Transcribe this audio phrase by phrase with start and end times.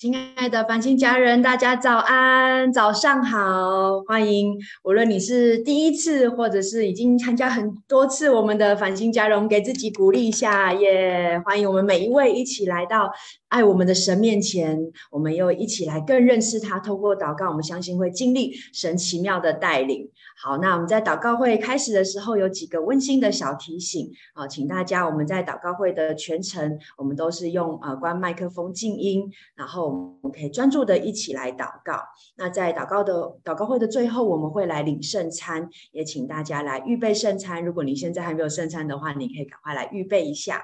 [0.00, 4.58] 亲爱的繁星家人，大家早安，早上好，欢迎！
[4.82, 11.38] 无论你是第一次，或者是已经参加很多次我们的繁星家人，给自己鼓励一下耶！
[11.44, 13.12] 欢迎我们每一位一起来到
[13.48, 14.78] 爱我们的神面前，
[15.10, 16.80] 我们又一起来更认识他。
[16.80, 20.08] 透过祷告，我们相信会经历神奇妙的带领。
[20.36, 29.88] 好，那我们在祷告会开始的时候，有几个温馨的小提醒啊，请大家我们在祷告会的全程，我们都是用呃关麦克风静音，然后
[30.22, 32.00] 我们可以专注的一起来祷告。
[32.36, 37.64] 那在祷告的祷告会的最后，我们会来领圣餐，也请大家来预备圣餐。
[37.64, 40.62] 如果你现在还没有圣餐的话，你可以赶快来预备一下。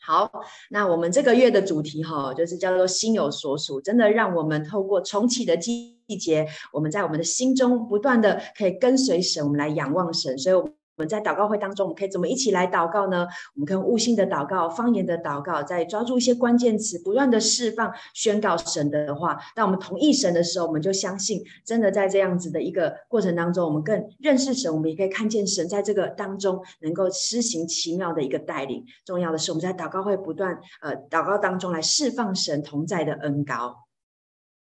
[0.00, 0.30] 好，
[0.70, 10.68] 那我们这个月的主题哈，就是叫做心有所属，真的让我们透过重启的机节，我们在我们的心中不断的可以跟随神，我们来仰望神，所以我。
[10.98, 13.24] 我们在祷告会当中，我们可以怎么一起来祷告呢？
[13.54, 19.38] 我们可以悟性的祷告、方言的祷告，在抓住一些关键词，不断的释放、宣告神的话。
[19.54, 28.84] 当我们同意神的时候，我们就相信，真的在这样子的一个过程当中，我们更认识神，我们也可以看见神在这个当中能够施行奇妙的一个带领。
[29.04, 33.87] 重要的是，我们在祷告会不断呃祷告当中来释放神同在的恩膏。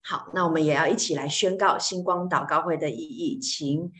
[0.04, 3.92] 好，那我们也要一起来宣告星光祷告会的意义，请。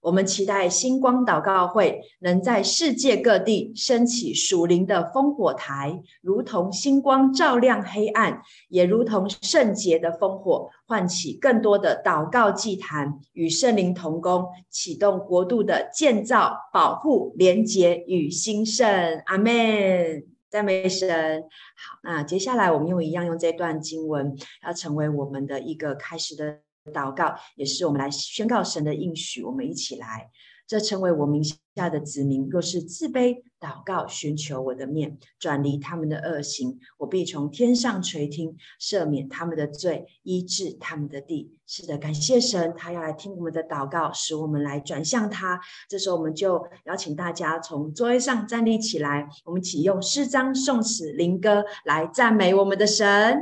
[0.00, 18.86] 我们期待星光祷告会能在世界各地升起属灵的烽火台，如同星光照亮黑暗，也如同圣洁的烽火，唤起更多的祷告祭坛，与圣灵同工，启动国度的建造、保护、连结与兴盛。
[19.26, 20.37] 阿门！
[20.50, 21.42] 赞美神。
[21.42, 26.60] 好，那接下来我们又一样用这段经文，要成为我们的一个开始的。
[26.94, 30.30] 祷告也是我们来宣告神的应许，我们一起来，
[30.68, 41.54] 这成为我名下的子民，若是自卑祷告，寻求我的面，转离他们的恶行，我必从天上垂听，赦免他们的罪，医治他们的地。
[41.66, 45.58] 是的，感谢神，他要来听我们的祷告，使我们来转向他。
[45.88, 53.38] 这时候，我们就邀请大家从座位上站立起来，我们一起用诗章、颂词、灵歌来赞美我们的神。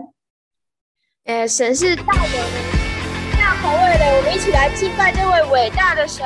[1.25, 6.25] 呃，神是大能、大宏伟的我们一起来敬拜这位伟大的神。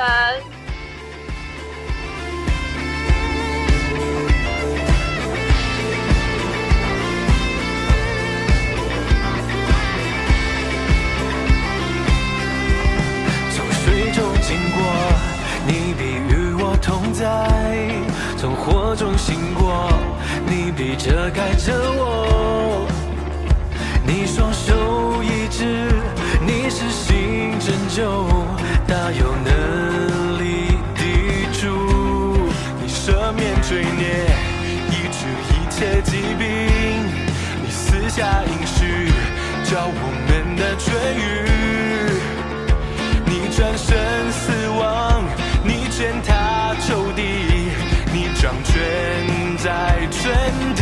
[14.51, 14.83] 经过，
[15.65, 17.23] 你必与我同在；
[18.37, 19.93] 从火中行过，
[20.45, 22.85] 你必遮盖着我。
[24.05, 25.87] 你双手一指。
[26.43, 28.27] 你是新拯救，
[28.87, 31.01] 大有能力的
[31.53, 31.69] 主，
[32.81, 34.25] 你赦免罪孽，
[34.89, 36.43] 医治一切疾病，
[37.63, 39.13] 你赐下应许，
[39.63, 41.90] 叫我们的痊愈。
[43.61, 43.95] 你战胜
[44.31, 45.23] 死亡，
[45.63, 47.21] 你践踏仇敌，
[48.11, 50.33] 你掌权在全
[50.73, 50.81] 地。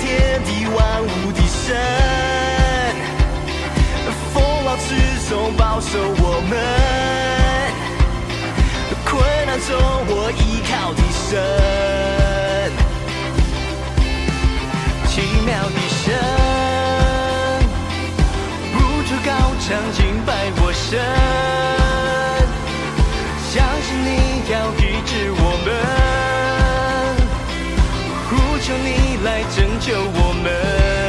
[0.00, 1.76] 天地万物的神，
[4.32, 4.88] 风浪之
[5.28, 6.52] 中保守我们，
[9.04, 9.68] 困难中
[10.08, 11.38] 我依靠的神，
[15.44, 16.14] 妙笛声，
[18.74, 19.28] 舞出高
[19.60, 20.28] 唱敬拜
[20.60, 20.98] 我神，
[23.50, 24.08] 相信你
[24.52, 25.68] 要医治我们，
[28.28, 28.30] 呼
[28.60, 29.10] 求你。
[29.22, 30.99] 来拯救我们。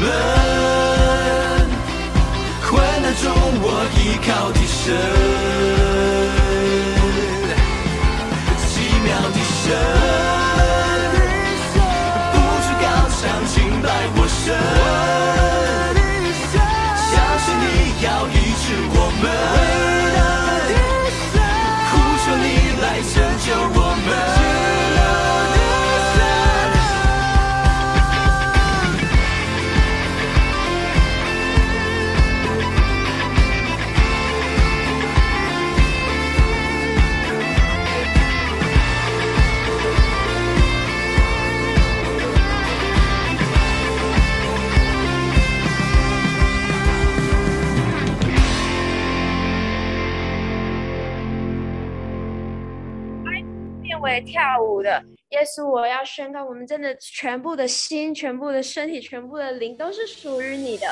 [0.00, 0.04] 们，
[2.68, 2.72] 困
[3.02, 3.24] 难中
[3.60, 3.66] 我
[3.96, 4.84] 依靠的神，
[8.66, 8.70] 奇
[9.04, 9.66] 妙的神，
[55.58, 60.86] 是，我要宣告，我们真的全部的心、全部的身体、全部的灵都是属于你的。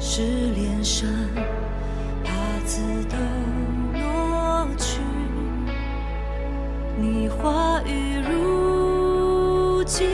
[0.00, 0.22] 是
[0.54, 1.08] 脸上
[2.24, 2.30] 把
[2.64, 3.16] 字都
[3.98, 5.00] 挪去。
[6.96, 10.06] 你话语如今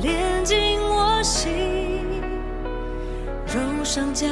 [0.00, 2.04] 连进我心
[3.46, 4.26] 融上加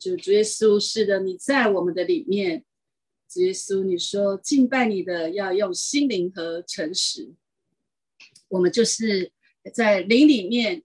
[0.00, 2.64] 主，主耶稣，是的，你在我们的里面。
[3.28, 7.34] 主耶稣，你说敬拜你的要用心灵和诚实。
[8.48, 9.30] 我们就是
[9.72, 10.82] 在灵里面，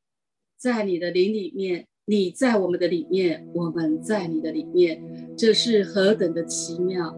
[0.58, 5.02] 在你的灵里面，你在我们的里面，我们在你的里面，
[5.38, 7.10] 这是何等的奇妙！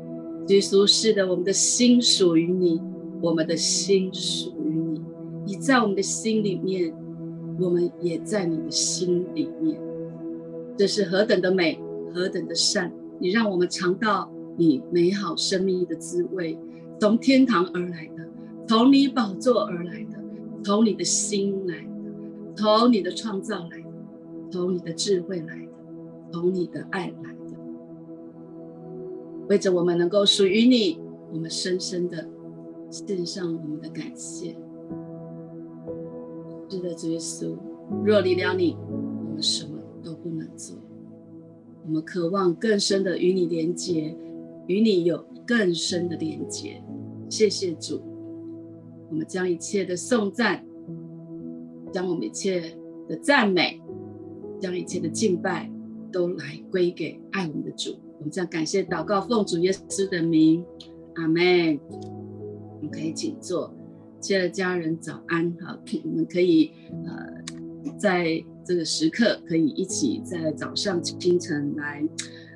[0.47, 2.79] 主耶稣，是的，我们的心属于你，
[3.21, 5.01] 我们的心属于你，
[5.47, 6.93] 你在我们的心里面，
[7.59, 9.77] 我们也在你的心里面。
[10.77, 11.77] 这是何等的美，
[12.13, 12.91] 何等的善！
[13.19, 16.57] 你让我们尝到你美好生命的滋味，
[16.99, 18.27] 从天堂而来的，
[18.67, 20.19] 从你宝座而来的，
[20.63, 21.91] 从你的心来的，
[22.55, 23.89] 从你的创造来的，
[24.51, 25.71] 从你的智慧来的，
[26.31, 27.57] 从你的爱来的。
[29.49, 30.99] 为着我们能够属于你，
[31.31, 32.27] 我们深深的
[32.91, 34.55] 献上我们的感谢。
[36.69, 37.57] 是的，主耶稣，
[38.03, 38.77] 若离了你，
[39.27, 40.77] 我们什么都不能做。
[41.87, 44.13] 我们渴望更深的与你连接，
[44.67, 46.83] 与你有更深的连接。
[47.29, 48.01] 谢谢主，
[49.09, 50.65] 我们将一切的颂赞，
[51.93, 52.77] 将我们一切
[53.07, 53.81] 的赞美，
[54.59, 55.71] 将一切的敬拜，
[56.11, 57.95] 都来归给爱我们的主。
[58.17, 60.65] 我们将感谢祷告，奉主耶稣的名，
[61.15, 61.79] 阿门。
[61.89, 63.73] 我们可以请坐，
[64.19, 66.69] 亲爱的家人早安，好，我们可以
[67.05, 68.43] 呃在。
[68.67, 72.05] 这个时刻可以一起在早上清晨来，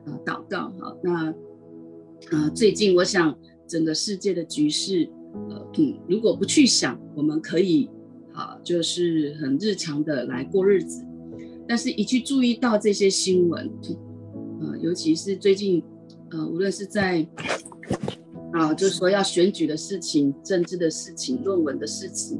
[0.06, 0.94] 呃，祷告哈。
[1.02, 1.34] 那，
[2.32, 3.34] 呃，最近我想
[3.66, 5.10] 整个世界的局势，
[5.50, 7.90] 呃，嗯，如果不去想，我们可以，
[8.34, 11.02] 啊，就是很日常的来过日子。
[11.66, 13.72] 但是，一去注意到这些新闻，
[14.60, 15.82] 呃，尤其是最近，
[16.32, 17.26] 呃，无论是在，
[18.52, 22.38] 啊，就是说要选举的事情、政治的事情、论文的事情。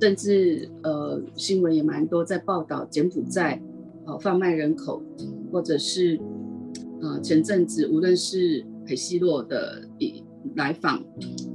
[0.00, 3.60] 甚至呃，新闻也蛮多在报道柬埔寨，
[4.04, 5.02] 呃，贩卖人口，
[5.50, 6.20] 或者是
[7.00, 9.88] 呃，前阵子无论是裴西洛的
[10.54, 11.02] 来访，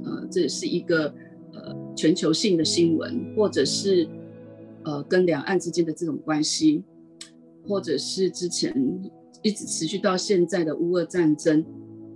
[0.04, 1.06] 呃，这也是一个
[1.52, 4.08] 呃全球性的新闻，或者是
[4.84, 6.82] 呃跟两岸之间的这种关系，
[7.68, 8.74] 或者是之前
[9.42, 11.64] 一直持续到现在的乌俄战争，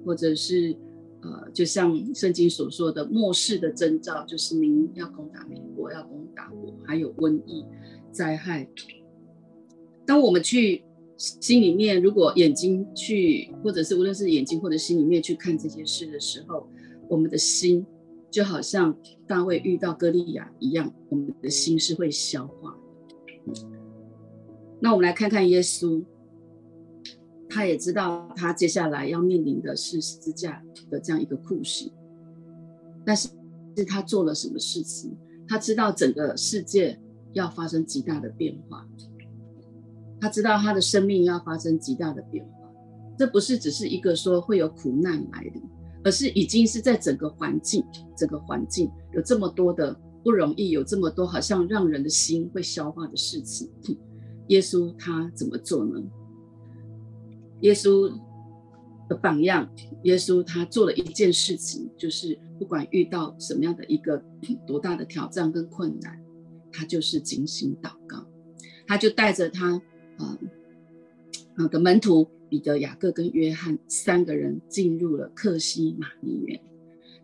[0.04, 0.76] 或者是。
[1.23, 7.64] 呃，就像圣经所说的，末世的征兆就是民要攻打民，要攻打国，还有瘟疫、
[8.12, 8.68] 灾害。
[10.04, 10.84] 当我们去
[11.16, 16.68] 心里面，如果眼睛去，或者是无论是眼睛或者心里面去看这些事的时候，
[17.08, 17.84] 我们的心
[18.30, 22.76] 就好像大卫遇到歌利亚一样，我们的心是会消化。
[24.80, 26.02] 那我们来看看耶稣。
[27.48, 31.90] 他也知道他接下来要面临的是十字架的这样一个酷刑，
[33.04, 33.28] 但是
[33.76, 35.16] 是他做了什么事情？
[35.48, 36.98] 他知道整个世界
[37.32, 38.86] 要发生极大的变化，
[40.20, 42.50] 他知道他的生命要发生极大的变化。
[43.18, 45.62] 这不是只是一个说会有苦难来临，
[46.04, 47.84] 而是已经是在整个环境，
[48.16, 53.70] 整个环境有这么多的不容易，有这么多好像让人的心会消化的事情。
[54.48, 56.02] 耶稣他怎么做呢？
[57.60, 58.12] 耶稣
[59.08, 59.68] 的榜样，
[60.04, 64.22] 耶稣他做了一件事情，就是不管遇到什么样的一个
[64.66, 66.20] 多大的挑战跟困难，
[66.72, 68.26] 他就是警醒祷告，
[68.86, 69.75] 他就带着他
[70.18, 70.38] 啊
[71.56, 76.60] 啊的门徒彼得、雅各跟约翰三个人进入了客西马尼园。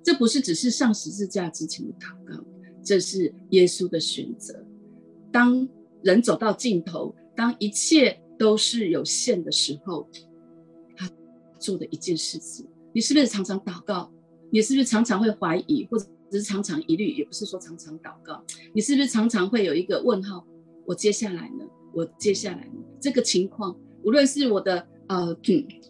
[0.02, 2.44] 这不是只是上十字架之前的祷告，
[2.82, 4.64] 这是耶稣的选择。
[5.30, 5.68] 当
[6.02, 8.18] 人走到尽头，当一切。
[8.38, 10.08] 都是有限的时候，
[11.62, 12.66] 做的一件事情。
[12.92, 14.12] 你是不是常常祷告？
[14.50, 17.12] 你是不是常常会怀疑，或者只是常常疑虑？
[17.12, 20.44] 也不是说常常祷告，你是不是常常会有一个问号？
[20.84, 21.64] 我接下来呢？
[21.94, 22.82] 我接下来呢？
[23.00, 25.36] 这个情况，无论是我的呃，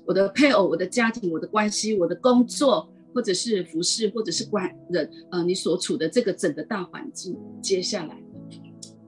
[0.06, 8.22] 我的配偶、我的家庭、我的关系、我的工作，或者是服饰，或者是关人，呃，你所处的这个整个大环境，接下来，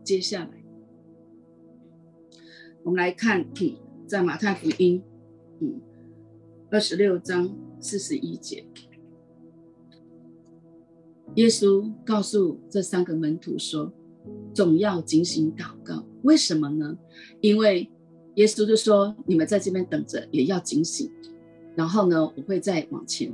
[0.02, 0.64] 接下来，
[2.82, 3.44] 我们来看，
[4.06, 5.02] 在马太福音，
[5.60, 5.80] 嗯，
[6.74, 7.48] 二十六章。
[7.78, 8.64] 四十一节，
[11.36, 13.92] 耶稣告诉这三个门徒说
[14.52, 16.04] ：“总要警醒祷告。
[16.22, 16.98] 为什么呢？
[17.40, 17.88] 因为
[18.36, 21.08] 耶稣就说：‘你们在这边等着，也要警醒。’
[21.76, 23.30] 然后呢，我会再往前，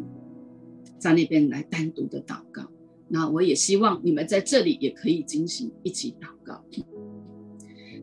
[0.98, 2.68] 在那边来单独的祷告。
[3.08, 6.62] 那我也希望你们在这里也可以警醒，一起祷告。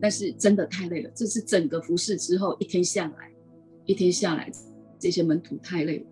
[0.00, 3.30] 但是真的太累了，这是整个服侍之后一天下来，
[3.84, 4.50] 一天下来，
[4.98, 6.06] 这些门徒太累了。”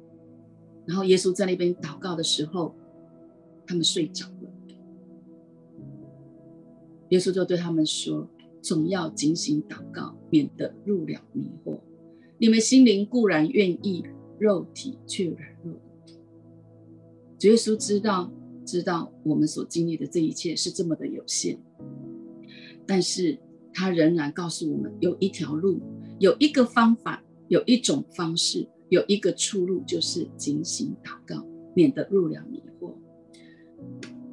[0.86, 2.74] 然后耶稣在那边祷告的时候，
[3.66, 4.50] 他们睡着了。
[7.10, 8.28] 耶稣就对他们说
[8.62, 11.78] ：“总要警醒祷告，免得入了迷惑。
[12.38, 14.04] 你们心灵固然愿意，
[14.38, 15.74] 肉体却软弱。”
[17.38, 18.30] 主耶稣知道，
[18.64, 21.58] 知道我们所经历的这一切是这么的有限，
[22.86, 23.38] 但是
[23.72, 25.80] 他仍然告诉我们，有一条路，
[26.18, 28.66] 有一个方法，有一种方式。
[28.88, 31.44] 有一个出路，就是警醒祷告，
[31.74, 32.94] 免得入了迷惑。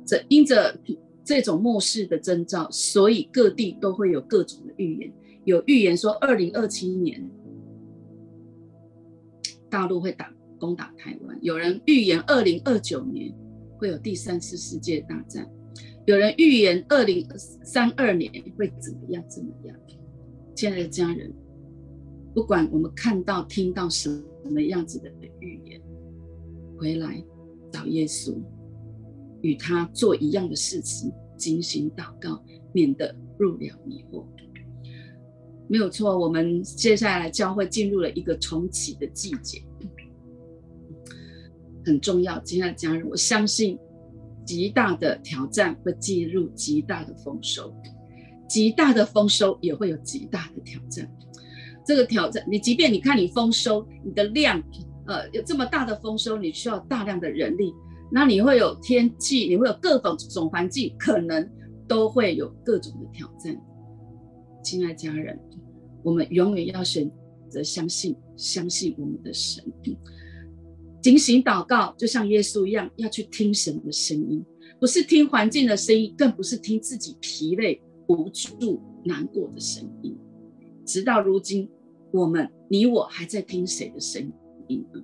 [0.05, 0.77] 这因着
[1.23, 5.13] 这种末世的征兆，所以各地都会有各种的预言。
[5.45, 7.29] 有预言说，二零二七年
[9.69, 13.33] 大陆会打攻打台湾；有人预言二零二九年
[13.77, 15.45] 会有第三次世界大战；
[16.05, 19.75] 有人预言二零三二年会怎么样怎么样。
[20.55, 21.33] 亲爱的家人，
[22.33, 25.81] 不管我们看到、听到什么什么样子的预言，
[26.77, 27.23] 回来
[27.71, 28.35] 找耶稣，
[29.41, 34.25] 与他做一样的事情，进行祷告，免得入了迷惑。
[35.69, 39.63] 没有错，我们接下来将会进入了一个重启的季节，
[41.85, 42.39] 很重要。
[42.43, 43.79] 亲爱的家人，我相信
[44.45, 47.73] 极大的挑战会进入极大的丰收，
[48.47, 51.09] 极大的丰收也会有极大的挑战。
[51.85, 54.61] 这个挑战，你即便你看你丰收，你的量，
[55.07, 57.73] 呃，有这么大的丰收，你需要大量的人力，
[58.11, 61.49] 那你会有天气，你会有各种种环境，可能
[61.87, 63.55] 都会有各种的挑战。
[64.63, 65.37] 亲爱家人，
[66.03, 67.11] 我们永远要选
[67.49, 69.63] 择相信，相信我们的神，
[71.01, 74.41] 警醒祷告，就像耶稣一样，要去听神的声音，
[74.79, 80.17] 不是听环境的声音，更不是听自己疲累、无助、难过的声音。
[80.85, 81.69] 直到如今，
[82.11, 84.31] 我们你我还在听谁的声
[84.67, 85.01] 音呢？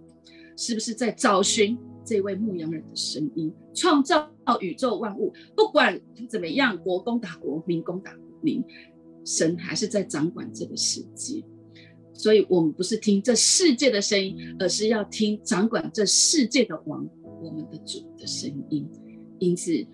[0.57, 3.53] 是不是在找寻这位牧羊人的声音？
[3.73, 8.63] 创造宇宙万物，不管怎么样，国攻打国，民攻打民，
[9.23, 11.43] 神还是在掌管这个世界。
[12.13, 17.07] 所以，我们不是听这世界的声音，而是要听掌管这世界的王，
[17.41, 18.87] 我们的主的声音。
[19.39, 19.85] 因此。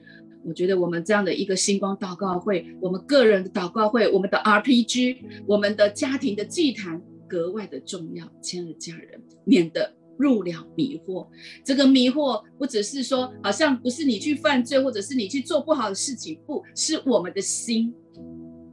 [0.46, 11.28] 我觉得我们这样的一个星光祷告会，我们个人的祷告会，我们的 RPG，我们的家庭的祭坛格外的重要，亲爱的家人，免得入了迷惑。
[11.64, 17.92] 这个迷惑不只是说，好像不是你去犯罪，或者是你去做不好的事情，不是我们的心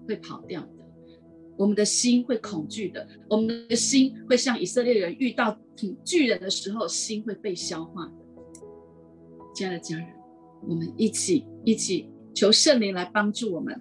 [0.07, 0.69] 会跑掉的，
[1.57, 5.59] 我们的心会恐惧的，我们的心会像以色列人遇到
[6.05, 8.13] 巨人的时候，心会被消化的。
[9.55, 10.22] 亲爱的家人。
[10.69, 13.81] 我们一起一起求圣灵来帮助我们，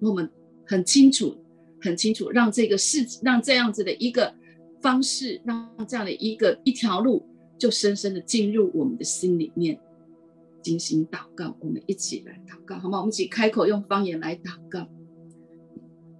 [0.00, 0.28] 我们
[0.66, 1.36] 很清楚
[1.80, 4.34] 很清楚，让这个事让这样子的一个
[4.80, 7.24] 方式，让这样的一个一条路，
[7.58, 9.78] 就深深的进入我们的心里面，
[10.62, 11.56] 进行祷告。
[11.60, 12.98] 我们一起来祷告，好吗？
[12.98, 14.88] 我们一起开口用方言来祷告。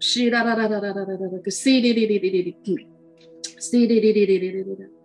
[0.01, 2.57] 是啦啦啦啦啦啦啦啦个是哩哩哩哩哩哩，
[3.61, 4.63] 是哩哩哩哩哩哩哩。
[4.63, 5.02] 哩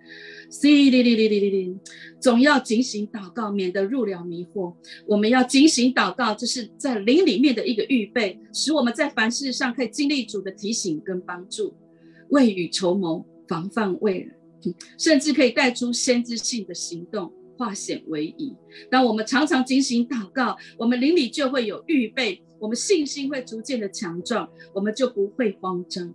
[0.50, 1.78] 哩哩哩哩哩哩，
[2.20, 4.74] 总要警醒祷告，免得入了迷惑。
[5.06, 11.74] 我们要警醒祷告，这是在灵里面的一个预备，使我们在凡事上可以经历主的提醒跟帮助，
[12.30, 18.56] 未雨绸缪，防范未然，甚至可以带出先知性的行动，化险为夷。
[18.90, 26.14] 当我们常常警醒祷告，我们灵里就会有预备，我们信心会逐渐的强壮，我们就不会慌张，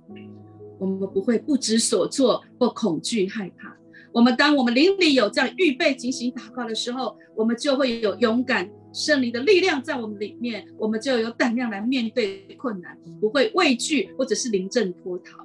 [0.78, 3.76] 我们不会不知所措或恐惧害怕。
[4.12, 15.38] 我们当我们灵里有这样预备、警醒祷告的时候，我们就会有勇敢、胜利的力量在我们里面，我们就有胆量来面对困难，不会畏惧或者是临阵脱逃。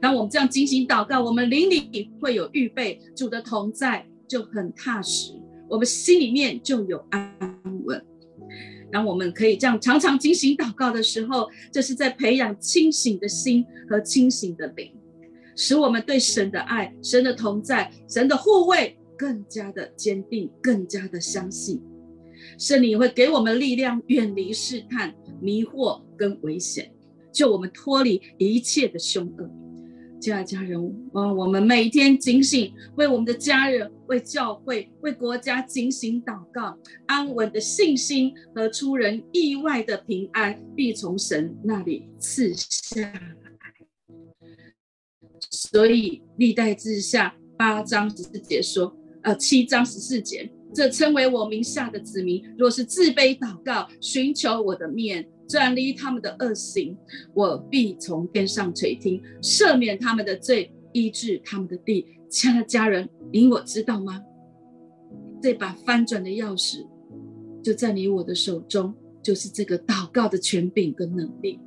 [0.00, 5.32] 当我们这样进行祷告，我们灵里会有预备，主的同在就很踏实，
[5.68, 7.34] 我们心里面就有安
[7.84, 8.04] 稳。
[8.92, 14.92] 当我们可以这样常常进行祷告的时候，这是在培养清醒的心和清醒的灵，
[15.56, 21.82] 使我们对神的爱、神的同在、神的护卫更加的坚定，更加的相信。
[22.58, 26.92] 圣灵会给我们力量，远离试探、迷惑跟危险，
[27.32, 29.50] 救我们脱离一切的凶恶。
[30.20, 30.78] 亲爱的家人，
[31.14, 43.12] 嗯，我们每天警醒，为我们的家人、为教会、为国家警醒祷告，安稳的信心和出人意外的平安，必从神那里赐下。
[45.52, 50.50] 所以历代志下八章十四节说，呃，七章十四节。
[50.74, 56.96] 这称为我名下的子民，若是自卑祷告，寻求我的面，转离他们的恶行，
[57.34, 62.06] 我必从天上垂听，赦免他们的罪，医治他们的地。
[62.30, 64.22] 亲爱的家人，你我知道吗？
[65.42, 66.86] 这把翻转的钥匙
[67.62, 71.60] 就在你我的手中，就是这个祷告的权柄跟能力。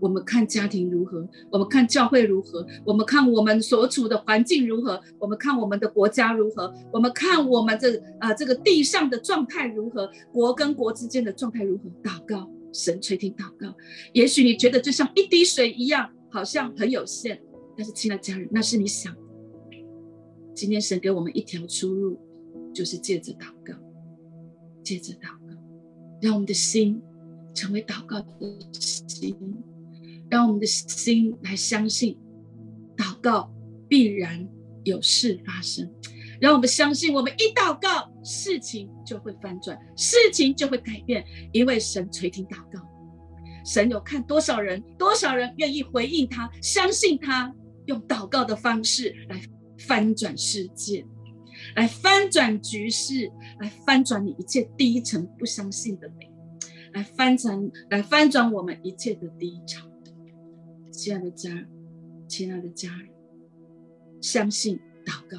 [0.00, 11.84] 我们看家庭如何，我们看教会如何，我们看我们所处的环境如何，我们看我们的国家如何，我们看我们这啊、这个地上的状态如何，国跟国之间的状态如何？
[12.02, 13.74] 祷告，神垂听祷告。
[14.12, 17.40] 也许你觉得就像一滴水一样，好像很有限，
[17.76, 19.14] 但是亲爱的家人，那是你想。
[20.54, 22.18] 今天神给我们一条出路，
[22.74, 23.74] 就是借着祷告，
[24.82, 25.56] 借着祷告，
[26.20, 27.00] 让我们的心
[27.54, 28.26] 成为祷告的
[28.72, 29.36] 心。
[30.30, 32.18] 让我们的心来相信，
[32.96, 33.50] 祷告
[33.88, 34.48] 必然
[34.84, 35.90] 有事发生。
[36.40, 42.80] 让我们相信，我们一祷告，事情就会翻转，事情就会改变，因为神垂听祷告。
[43.64, 47.52] 神有看多少人，多少人愿意回应他，相信他，
[47.86, 49.42] 用祷告的方式来
[49.78, 51.04] 翻转世界，
[51.74, 56.30] 来翻转局势，来翻转你一切低沉不相信的美，
[56.92, 59.87] 来翻转，来翻转我们一切的低潮。
[60.98, 61.64] 亲爱的家人，
[62.26, 63.08] 亲爱的家人，
[64.20, 65.38] 相信祷告，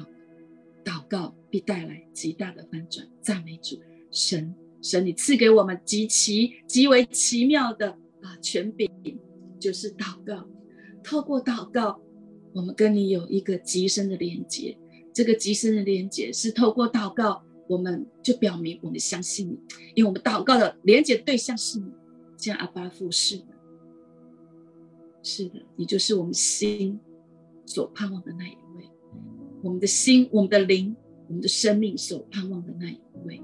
[0.82, 3.06] 祷告必带来极大的翻转。
[3.20, 3.78] 赞美主，
[4.10, 7.90] 神，神，你赐给我们极其极为奇妙的
[8.22, 8.90] 啊权柄，
[9.58, 10.48] 就是祷告。
[11.04, 12.00] 透过祷告，
[12.54, 14.74] 我们跟你有一个极深的连接。
[15.12, 19.58] 这个极深的连接是透过祷告，我们就表明我们相信你，
[19.94, 21.92] 因为我们祷告的连接对象是你，
[22.38, 23.44] 像阿爸父是的。
[25.22, 26.98] 是的，你就是我们心
[27.66, 28.90] 所盼望的那一位，
[29.62, 30.96] 我们的心、我们的灵、
[31.28, 33.42] 我们的生命所盼望的那一位。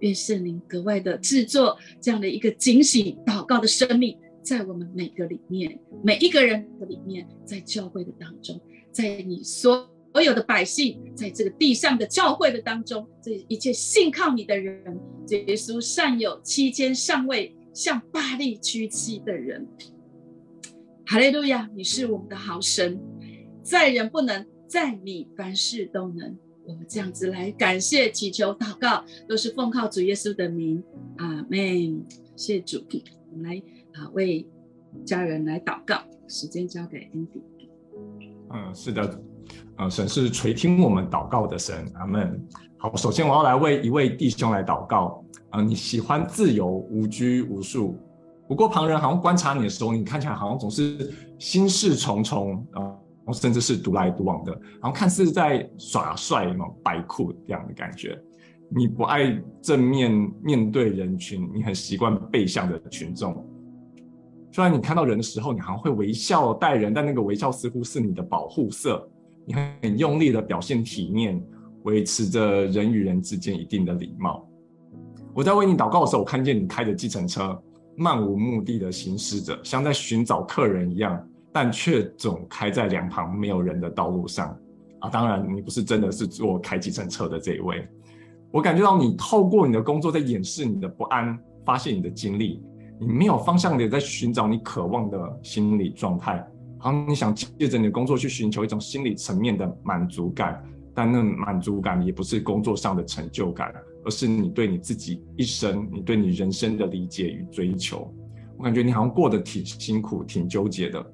[0.00, 8.60] 愿圣灵格外的制作这样的一个警醒祷告的生命，在我们每个里面、每一个人的里面，在教会的当中，
[8.92, 9.90] 在你所
[10.24, 14.96] 有的百姓，在这个地上的教会的当中，这一切信靠你的人，
[15.30, 19.66] 耶稣善有七千尚未向巴力屈膝的人。
[21.10, 21.66] 哈利路亚！
[21.74, 23.00] 你是我们的好神，
[23.62, 26.36] 在人不能，在你凡事都能。
[26.66, 30.84] 我们这样子来感谢、祈求、祷告，都是奉靠主耶稣的名。
[31.16, 32.04] 阿门。
[32.36, 32.84] 谢主，
[33.32, 33.62] 我们来
[33.94, 34.46] 啊为
[35.06, 36.02] 家人来祷告。
[36.28, 37.40] 时间交给 Andy。
[38.52, 39.22] 嗯，是的，
[39.78, 41.90] 嗯，神是垂听我们祷告的神。
[41.94, 42.38] 阿门。
[42.76, 45.24] 好，首先我要来为一位弟兄来祷告。
[45.48, 47.98] 啊，你喜欢自由、无拘无束。
[48.48, 52.82] 不过旁人好像观察你的时候，你看起来好像总是心事重重，然
[53.26, 58.18] 后甚至是独来独往的，然后看似在耍帅嘛，摆酷这样的感觉。
[58.70, 60.10] 你不爱正面
[60.42, 63.44] 面对人群，你很习惯背向的群众。
[64.50, 69.06] 虽然你看到人的时候，你好像会微笑待人，但那个微笑似乎是你的保护色。
[69.46, 71.42] 你很用力的表现体面，
[71.84, 74.46] 维持着人与人之间一定的礼貌。
[75.34, 77.58] 我在为你祷告的时候，我看见你开着计程车。
[77.98, 81.20] 漫无目的的行驶着，像在寻找客人一样，
[81.52, 84.56] 但却总开在两旁没有人的道路上
[85.00, 85.10] 啊！
[85.10, 87.86] 当然，你不是真的是坐开计程车的这一位。
[88.52, 92.62] 我感觉到你透过你的工作在掩饰你的不安，发泄你的精力，
[93.00, 96.46] 你没有方向的在寻找你渴望的心理状态，
[96.78, 100.64] 好像你想借着你的工作去寻求一种心理层面的满足感，
[100.98, 103.72] 但那满足感也不是工作上的成就感。
[104.04, 108.12] 而是你对你自己一生，你对你人生的理解与追求，
[108.56, 111.04] 我感觉你好像过得挺辛苦、挺纠结的。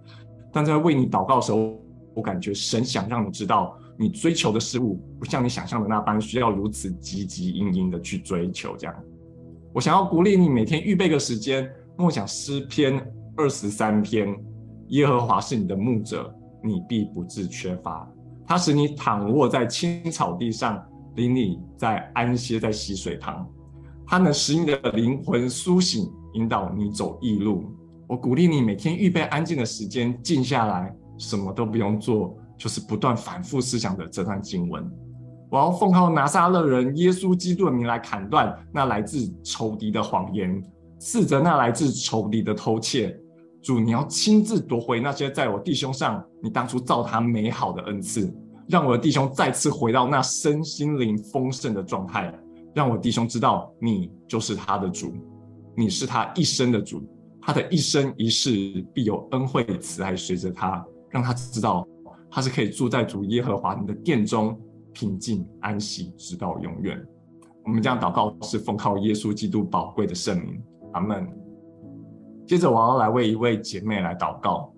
[0.52, 1.76] 但在为你祷告的时候，
[2.14, 8.74] 我感觉神想让你知道，你追求的事物不像你想象的那般需要如此汲汲营营的去追求。
[8.76, 8.94] 这样，
[9.72, 13.04] 我想要鼓励你每天预备个时间，默想诗篇
[13.36, 14.34] 二十三篇。
[14.88, 18.08] 耶和华是你的牧者，你必不致缺乏。
[18.46, 20.82] 它使你躺卧在青草地上，
[21.14, 23.46] 领你在安歇在溪水旁。
[24.06, 27.64] 它能使你的灵魂苏醒，引导你走义路。
[28.06, 34.86] 我鼓励你每天预备安静的时间，静下来，什么都不用做，就是不断反复思想的这段经文。
[35.50, 40.62] 我要奉靠拿撒勒人耶稣基督的名来砍断那来自仇敌的谎言，
[40.98, 43.16] 斥责那来自仇敌的偷窃。
[43.62, 48.30] 主，你要亲自夺回那些在我弟兄上你当初造他美好的恩赐，
[48.68, 52.30] 让我的弟兄再次回到那身心灵丰盛的状态，
[52.74, 55.14] 让我弟兄知道你就是他的主，
[55.74, 57.02] 你是他一生的主，
[57.40, 61.88] 他的一生一世必有恩惠慈爱随着他，让他知道
[62.30, 64.54] 他是可以住在主耶和华你的殿中，
[64.92, 67.02] 平静安息直到永远。
[67.64, 71.26] 我们这样祷告是奉靠耶稣基督宝贵的圣名，阿门。
[72.46, 74.70] 接着我要来为一位姐妹来祷告。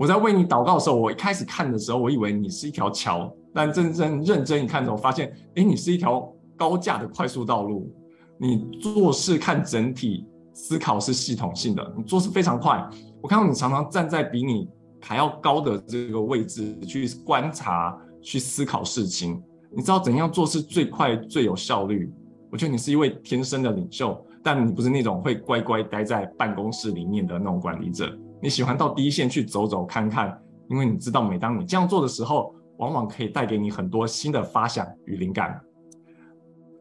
[0.00, 7.94] 我在为你祷告的时候，我一开始看的时候，我以为你是一条桥，但真正认真一看的时候，发现，哎，你是一条高架的快速道路。
[8.38, 12.82] 你做事看整体，思考是系统性的，你做事非常快。
[13.20, 14.66] 我看到你常常站在比你
[15.02, 19.38] 还要高的这个位置去观察、去思考事情。
[19.70, 22.10] 你知道怎样做事最快、最有效率？
[22.50, 24.18] 我觉得你是一位天生的领袖。
[24.42, 28.10] 但你不是那种会乖乖待在办公室里面的那种管理者，
[28.42, 35.60] 你喜欢到第一线去走走看看，因为你知道，每当你这样做的时候，往往可以带给你很多新的发想与灵感。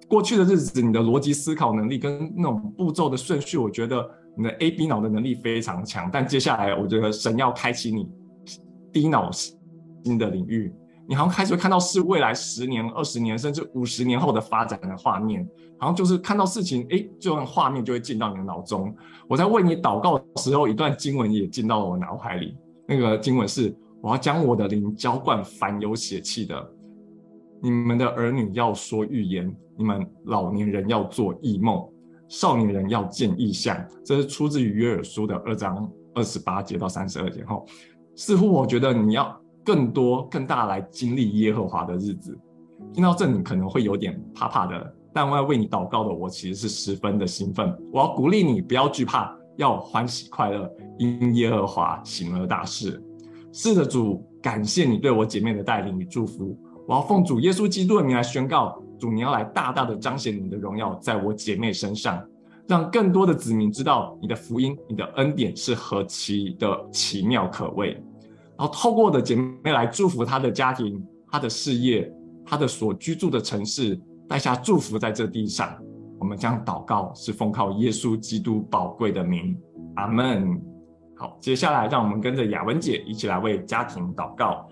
[0.08, 6.10] 过去的日子，你的逻辑思考能力跟那种步骤的顺序，我觉得你的 A B 脑的能力非常强。
[6.12, 8.10] 但接下来，我觉得神要开启你
[8.92, 10.74] D 脑新的领域。
[11.10, 15.44] 你好像开始会看到是未来十年、二十年甚至五十年后的发展的画面，
[15.80, 18.96] 好像就是看到事情，哎，这样画面就会进到你的脑中。
[19.28, 22.56] 我在为你祷告的时候，一段经文也进到了我脑海里。
[22.88, 26.72] 那个经文是：我要将我的灵浇灌凡有血气的，
[27.60, 31.84] 你们的儿女要说预言，你们老年人要做异梦，
[32.28, 33.76] 少年人要见异象。
[34.06, 37.44] 这是出自于约珥书的二章二十八节到三十二节。
[37.46, 37.66] 后，
[38.16, 39.36] 似乎我觉得你要。
[39.70, 42.36] 更多、更大来经历耶和华的日子，
[42.92, 47.72] 听到这你可能会有点怕怕的，但我要为你祷告的我其实是十分的兴奋。
[47.94, 53.00] 我要鼓励你不要惧怕，要欢喜快乐，因耶和华行了大事。
[53.54, 56.58] 是的，主，感谢你对我姐妹的带领与祝福。
[56.88, 62.20] 我要奉主耶稣基督的名来宣告，主，你要来大大的彰显你的荣耀在我姐妹身上，
[62.68, 68.02] 让更多的子民知道你的福音、你的恩典是何其的奇妙可畏。
[68.60, 72.14] 然后透过我的姐妹来祝福她的家庭、她的事业、
[72.46, 75.74] 她的所居住的城市，带下祝福在这地上。
[76.20, 79.58] 我们将祷告是奉靠耶稣基督宝贵的名，
[79.96, 80.62] 阿门。
[81.16, 84.68] 好，接下来让我们跟着雅文姐一起来为家庭祷告。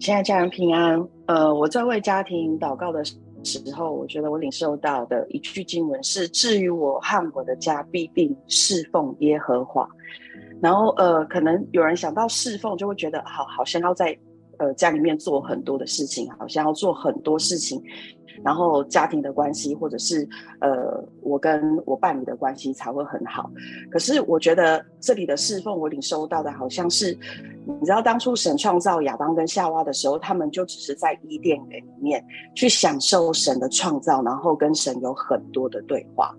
[0.00, 1.00] 亲爱家人平安。
[1.26, 3.04] 呃，我在为家庭祷告的
[3.48, 9.88] 时候，我觉得我领受到的一句经文是：“至于我和我的家，必定侍奉耶和华。”
[10.60, 14.16] 然后，呃，可能有人想到侍奉，就会觉得好，好像要在
[14.58, 17.82] 呃家里面做很多的事情，好像要做很多事情。
[18.44, 20.24] 然后家庭的关系，或者是
[20.60, 23.50] 呃，我跟我伴侣的关系才会很好。
[23.90, 27.18] 可是我觉得这里的侍奉，我领受到的好像是，
[27.66, 36.32] 你知道当初神创造亚当跟夏娃的时候，他们就只是在伊甸园里面去享受神的创造，然后跟神有很多的对话。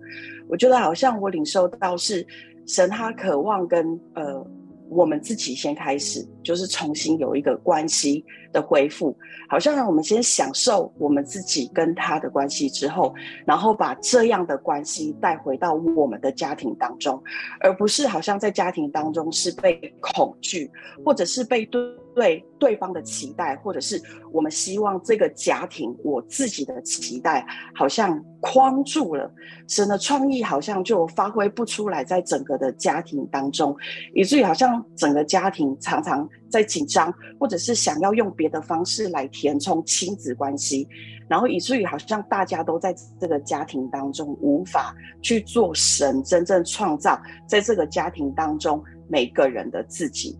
[0.48, 2.26] 我觉得好像我领受到是
[2.66, 4.42] 神他渴望跟呃。
[4.90, 9.16] 我们自己先开始，就是重新有一个关系的恢复，
[9.48, 13.14] 好像让我们先享受我们自己跟他的关系之后，
[13.46, 17.22] 然后把这样的关系带回到我们的家庭当中，
[17.60, 20.70] 而不是好像在家庭当中是被恐惧，
[21.04, 21.80] 或者是被对。
[22.20, 23.98] 对对方的期待，或者是
[24.30, 29.32] 我们希望这个家庭，我自己的期待，好像框住了，
[29.66, 33.74] 神的创意好像就发挥不出来，在整个的家庭当中，
[34.14, 40.86] 以至于好像整个家庭常常在紧张，或者是想要用别的方式来填充亲子关系，
[41.26, 50.38] 然后以至于好像大家都在这个家庭当中无法去做神真正创造在这个家庭当中每个人的自己。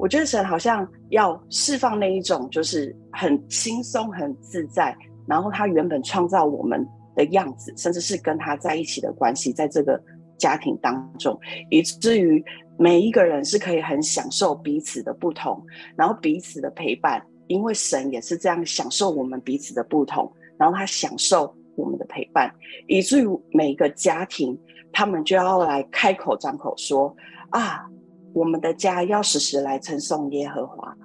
[0.00, 4.96] 我觉得神好像要释放那一种，就是很轻松、很自在，
[5.28, 6.84] 然后他原本创造我们
[7.14, 10.02] 的样子，甚至是跟他在一起的关系，在这个
[10.38, 12.42] 家庭当中，以至于
[12.78, 15.62] 每一个人是可以很享受彼此的不同，
[15.94, 22.50] 然后彼此的陪伴，因为神也是这样享受我们彼此的不同，然后他享受我们的陪伴，
[22.86, 24.58] 以至于每一个家庭，
[24.92, 27.14] 他们就要来开口张口说：
[27.50, 27.86] 啊，
[28.32, 30.96] 我们的家要时时来称颂耶和华，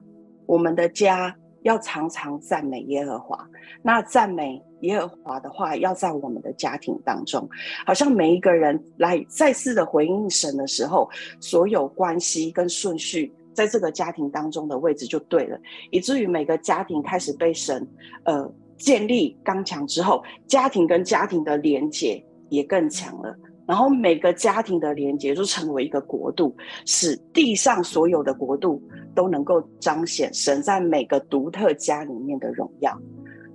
[0.46, 3.48] 我们的家要常常赞美耶和华。
[3.82, 7.48] 那赞美耶和华的话，要在我们的家庭当中，
[7.86, 11.10] 好像每一个人来再次的回应神的时候，
[11.40, 15.60] 所有关系跟顺序，在这个家庭当中的位置就对了，
[15.92, 17.88] 以至于每个家庭开始被神，
[18.24, 18.52] 呃。
[18.78, 23.34] 建立刚强之后，家庭跟家庭的连结也更强了。
[23.67, 28.82] 然后每个家庭的连接就成为一个国度，使地上所有的国度
[29.15, 32.95] 都能够彰显神在每个独特家里面的荣耀。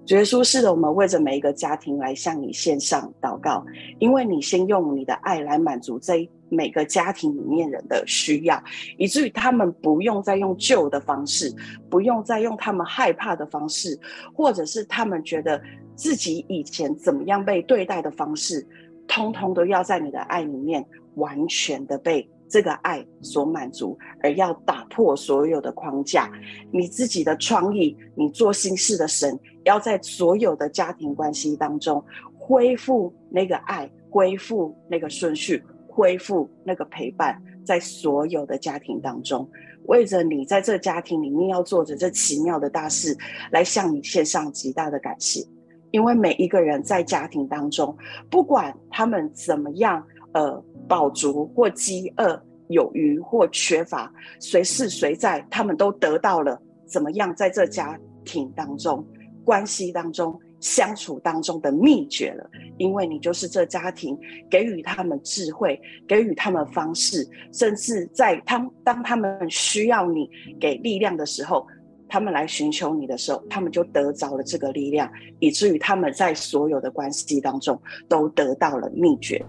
[0.06, 3.64] 主耶稣，是的，我们为着每一个家庭来向你献上祷告，
[4.00, 8.60] 因为你先用你的爱来满足这每个家庭里面人的需要，
[8.98, 11.54] 以至于他们不用再用旧的方式，
[11.88, 13.96] 不用再用他们害怕的方式，
[14.34, 15.62] 或者是他们觉得
[15.94, 18.66] 自己以前怎么样被对待的方式，
[19.10, 26.30] 通通都要在你的爱里面完全的被这个爱所满足，而要打破所有的框架，
[26.72, 29.36] 你自己的创意，你做新事的神。
[29.64, 32.02] 要在所有的家庭关系当中
[32.38, 39.46] 恢复那个爱，恢复那个顺序，恢复那个陪伴，在所有的家庭当中，
[39.86, 43.16] 为着你在这家庭里面要做着这奇妙的大事，
[43.50, 45.44] 来向你献上极大的感谢。
[45.90, 47.96] 因为每一个人在家庭当中，
[48.30, 59.04] 不管他们怎么样，呃，饱足或饥饿，有余或缺乏，随是随在，他们都得到了怎么样，在这家庭当中。
[59.42, 64.16] 关系当中相处当中的秘诀了，因为你就是这家庭
[64.50, 71.66] 给予他们智慧，给予他们方式，甚至在他当他们需要你给力量的时候，
[72.10, 79.42] 他们来寻求你的时候，他们就得着了这个力量，以至于他们在所有的关系当中都得到了秘诀。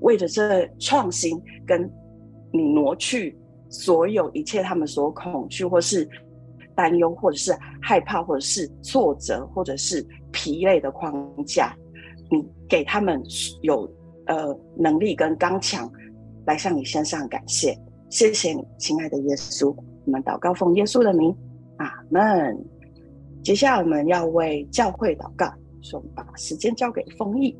[0.00, 1.90] 为了这创新，跟
[2.52, 3.38] 你挪去
[3.70, 6.06] 所有一切他们所恐惧或是。
[6.78, 7.52] 担忧，或者是
[7.82, 10.00] 害怕，或者是挫折，或者是
[10.30, 11.12] 疲累的框
[11.44, 11.74] 架，
[12.30, 13.20] 你给他们
[13.62, 13.92] 有
[14.26, 15.90] 呃能力跟刚强，
[16.46, 17.76] 来向你献上感谢，
[18.10, 19.74] 谢谢你，亲爱的耶稣，
[20.06, 21.36] 我们祷告奉耶稣的名，
[21.78, 22.56] 阿门。
[23.42, 25.46] 接下来我们要为教会祷告，
[25.80, 27.56] 所以我们把时间交给丰毅。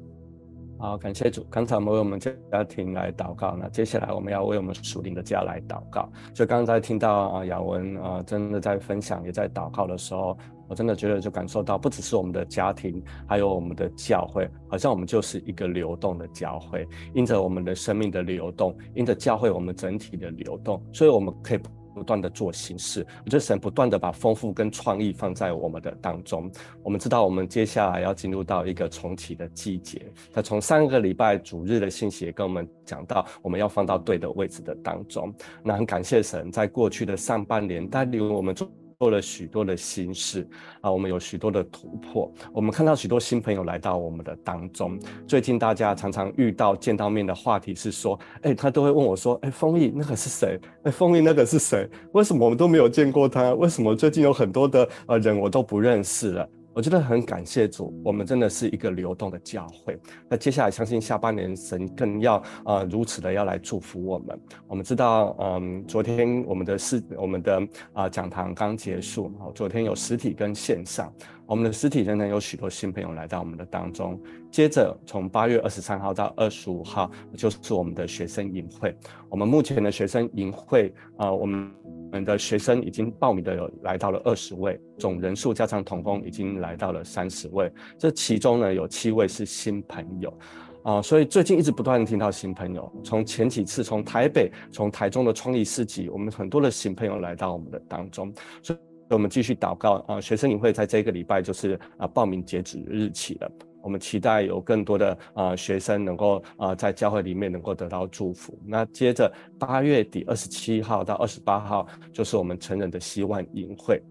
[0.81, 1.45] 好，感谢主。
[1.51, 6.09] 刚才我们为我们家庭来祷告，那接下来我们要为我们属灵的家来祷告。
[6.33, 10.37] 就刚才听到啊，雅文啊，真的在分享，也在祷告的时候，
[10.69, 16.87] 我真的觉得就感受到，不只是我们的家庭，还有我们的教会，好像我们就是一个流动的教会。
[17.13, 21.61] 因着我们的生命的流动，因着教会我们整体的流动，所以我们可以。
[21.99, 26.51] 不断的做形式，我觉得神不断的把丰富跟创意放在我们的当中。
[26.83, 30.01] 我们知道，我们接下来要进入到一个重启的季节。
[30.33, 35.35] 他从上个礼拜主日的信息也跟我们讲到，我们要放到对的位置的当中。
[35.63, 38.71] 那很感谢神，在过去的上半年带领我们做。
[38.99, 40.45] 做了许多的心事
[40.81, 44.99] 啊，我们有许多的突破，我们看到许多新朋友来到我们的当中。
[45.25, 50.59] 最近大家常常遇到见到面的话题是说，哎，他都会问我说，哎，丰毅那个是谁？
[50.83, 51.89] 哎，丰毅那个是谁？
[52.11, 53.55] 为什么我们都没有见过他？
[53.55, 56.49] 为什么最近有很多的呃人我都不认识了？
[56.73, 59.99] 我觉得很感谢主，我们真的是一个流动的教会。
[60.29, 64.39] 那接下来相信下半年神更要呃如此的要来祝福我们。
[64.69, 67.61] 我们知道，嗯，昨天我们的是我们的
[67.93, 71.13] 啊、讲堂刚结束，昨天有实体跟线上。
[71.49, 74.21] 我们的实体仍然有许多新朋友来到我们的当中。
[74.51, 78.95] 接着从八月二十三号到二十五号就是我们的学生营会。
[79.31, 81.73] 我们目前的学生营会啊、我们。
[82.11, 87.71] 我们的学生已经报名的有来到了二十位，总人数加上同工已经来到了三十位。
[87.99, 90.39] 这其中呢，有七位是新朋友，
[90.85, 92.91] 啊、所以最近一直不断听到新朋友。
[93.05, 98.33] 从前几次从台北、从台中的创意市集，我们很多的新朋友来到我们的当中，
[98.63, 98.79] 所以
[99.11, 103.51] 以我们继续祷告啊、学生营会在这个礼拜就是啊、报名截止日期了。
[103.81, 108.59] 我们期待有更多的啊、学生能够啊、在教会里面能够得到祝福。
[108.67, 114.03] 那接着八月底二十七号到二十八号就是我们成人的希望营会。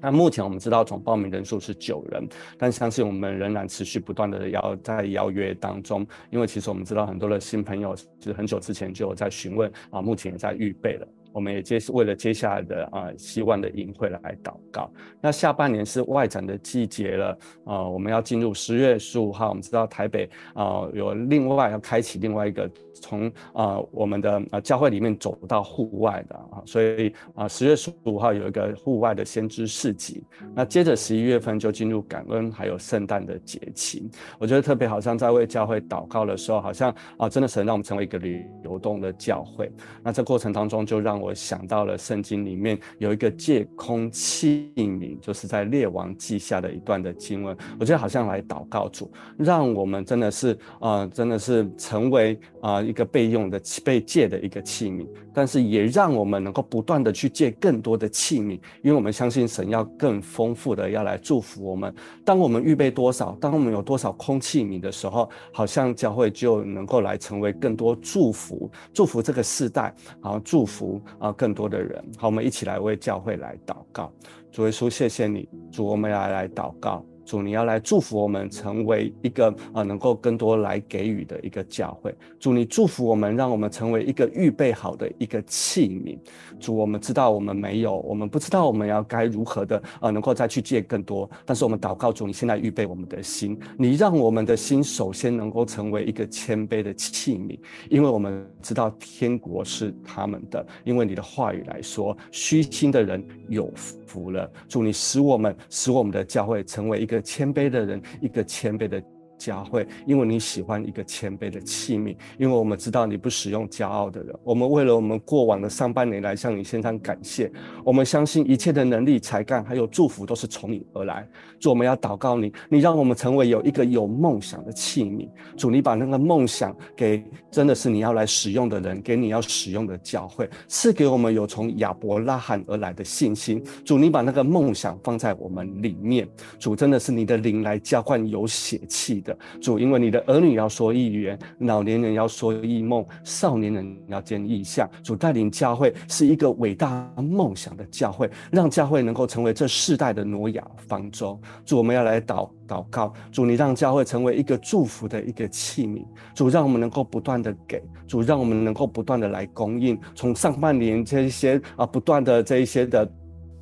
[0.00, 2.26] 那目前我们知道总报名人数是九人，
[2.56, 11.06] 但相信我们仍然持续不断的邀在邀约当中，因为其实我们知道很多的新朋友其实很久之前就有在询问啊，目前也在预备了。
[11.32, 14.90] 我们也接为了接下来的啊、希望的营会来祷告。
[15.20, 30.24] 那下半年是外展的季节了，啊、我们要进入十月十五号，我们知道台北啊、有另外要开启另外一个从啊、我们的啊、教会里面走到户外的啊，所以啊十月十五号有一个户外的先知市集。
[30.54, 39.70] 那接着十一月份就进入感恩还有圣诞的节期，我觉得特别好像在为教会祷告的时候，好像啊真的神让我们成为一个流动的教会。
[40.02, 47.56] 那这过程当中就让我想到了圣经里面有一个借空气皿，就是在列王记下的一段的经文。
[47.78, 61.94] 我觉得好像来祷告主，让我们真的是啊、真的是成为啊、一个备用的被借的一个器皿，但是也让我们能够不断的去借更多的器皿，因为我们相信神要更丰富的要来祝福我们。
[62.24, 71.00] 当我们预备多少，当我们有多少空气皿的时候，好像教会就能够来成为更多祝福，祝福这个世代，然后祝福。
[71.18, 74.12] 啊，更多的人，好，我们一起来为教会来祷告。
[74.52, 77.04] 主耶稣，谢谢你，主，我们要来祷告。
[77.24, 82.12] 主，你要来祝福我们，成为一个啊，能够更多来给予的一个教会。
[82.40, 86.18] 主，你祝福我们，让我们成为一个预备好的一个器皿。
[86.58, 91.30] 主，我们知道我们没有，我们不知道我们要该如何的啊，能够再去借更多。
[91.46, 97.56] 但是我们祷告主，你现在预备我们的心，你让我们的心首先能够成为一个谦卑的器皿，
[97.88, 100.66] 因为我们知道天国是他们的。
[100.82, 104.50] 因为你的话语来说，虚心的人有福了。
[104.68, 107.19] 主，你使我们使我们的教会成为一个。
[107.20, 109.02] 谦卑的人，一个谦卑的。
[109.40, 114.36] 教会，因为你喜欢一个谦卑的器皿，因为我们知道你不使用骄傲的人。
[114.44, 117.50] 我们为了我们过往的上半年来向你献上感谢。
[117.82, 121.26] 我们相信一切的能力、才干还有祝福都是从你而来。
[121.58, 125.26] 主，我们要祷告你，你让我们成为有一个有梦想的器皿。
[125.56, 133.64] 主，你把那个梦想给真的是你要来使用的人，给你要使用的教会，赐给我们有从亚伯拉罕而来的信心。
[133.86, 136.28] 主，你把那个梦想放在我们里面。
[136.58, 139.29] 主，真的是你的灵来浇灌有血气的。
[139.60, 144.88] 主，因为你的儿女要说预言，老年人要说异梦，少年人要见异象。
[145.02, 151.40] 主带领教会是一个伟大梦想的教会，让教会能够成为这世代的挪亚方舟。
[151.64, 156.04] 主，我们要来祷祷告，主，你让教会成为一个祝福的一个器皿。
[156.34, 159.98] 主，让我们能够不断的给，主，让我们能够不断的来供应。
[160.14, 163.10] 从上半年这一些啊，不断的这一些的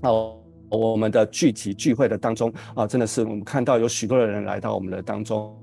[0.03, 0.38] 哦。
[0.71, 5.55] 我们的聚集聚会的当中啊，真的是我们看到有许多的人来到我们的当中，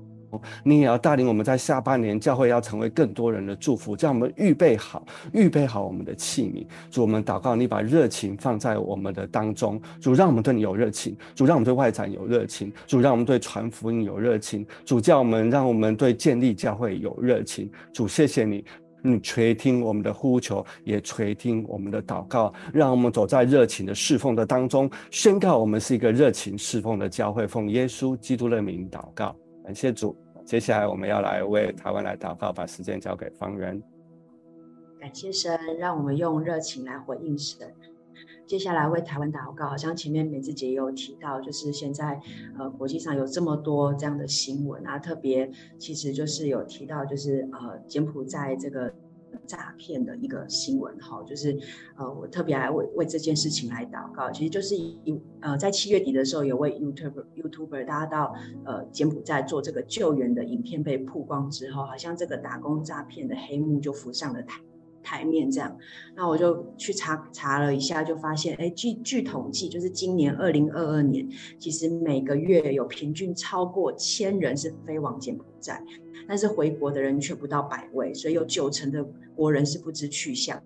[0.64, 6.66] 你也要带领我们在下半年教会要成为更多人的祝福，叫我们预备好，预备好我们的器皿。
[6.90, 17.70] 主，我们祷告，你把热情放在我们的当中，主，让我们对你有热情，主，让我们对外展有热情，主，让我们对传福音有热情，主，叫我们让我们对建立教会有热情。
[17.92, 18.64] 主，谢谢你。
[19.06, 27.46] 你垂听我们的呼求，也垂听我们的祷告，让我们走在热情的侍奉的当中，宣告我们是一个热情侍奉的教会。
[27.46, 29.34] 奉耶稣基督的名祷告，
[29.64, 30.16] 感谢主。
[30.44, 33.80] 接下来我们要来为台湾来祷告，把时间交给方圆。
[35.00, 37.72] 感谢神，让我们用热情来回应神。
[38.46, 42.20] 接下来为台湾祷告，好像前面美智姐也有提到，就是现在
[42.56, 48.92] 呃国际上有这么多这样的新闻啊，特别其实就是有提到，就是呃柬埔寨这个
[49.46, 51.58] 诈骗的一个新闻哈，就是
[51.96, 58.32] 呃我特别来为为这件事情来祷告，其实就是一呃在七月底的时候，有位 YouTuber YouTuber 大家到
[58.64, 64.60] 呃柬埔寨做这个救援的影片被曝光之后，好像这个打工诈骗的黑幕就浮上了台。
[65.06, 65.78] 台面这样，
[66.16, 71.24] 那我就去查查了一下，就发现，哎，据据统计，就是今年二零二二年，
[71.60, 75.80] 其实每个月有平均超过千人是飞往柬埔寨，
[76.26, 79.04] 但是回国的人却不到百位，所以有九成的
[79.36, 80.60] 国人是不知去向。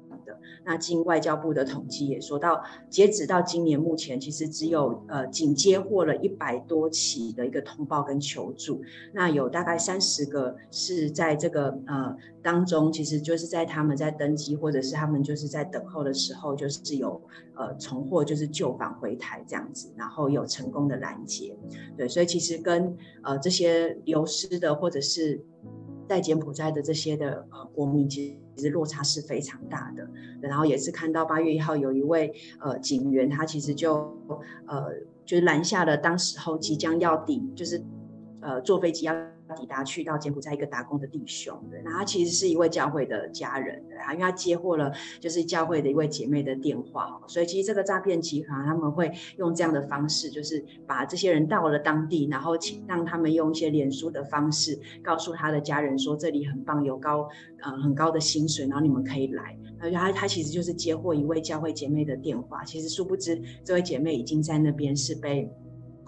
[0.65, 8.83] 那经外交部的统计也说到，截止到今年目前，其实只有呃仅接获了一百多起的一个通报跟求助。
[9.13, 17.21] 那有大概三十个是在这个呃当中，其实就是在他们在登机或者是他们就是在等候的时候，就是有
[17.57, 21.57] 呃重获就是就返回台这样子，然后有成功的拦截。
[21.97, 25.41] 对，所以其实跟呃这些流失的或者是。
[26.11, 30.05] 在柬埔寨的这些的呃国民，其实落差是非常大的。
[30.41, 34.13] 然后也是看到八月一号有一位呃警员，他其实就
[34.67, 34.93] 呃
[35.25, 37.81] 就是拦下了当时候即将要抵，就是
[38.41, 39.15] 呃坐飞机要
[39.55, 57.29] 抵达去到柬埔寨一个打工的弟兄，对，那他其实是一位教会的家人，对，因为他接获了就是教会的一位姐妹的电话，所以其实这个诈骗集团他们会用这样的方式，就是把这些人到了当地，然后请让他们用一些脸书的方式告诉他的家人说这里很棒，有高
[57.63, 59.57] 呃很高的薪水，然后你们可以来。
[59.81, 65.51] 而且他他其实就是接获一位教会姐妹的电话，其实殊不知这位姐妹已经在那边是被。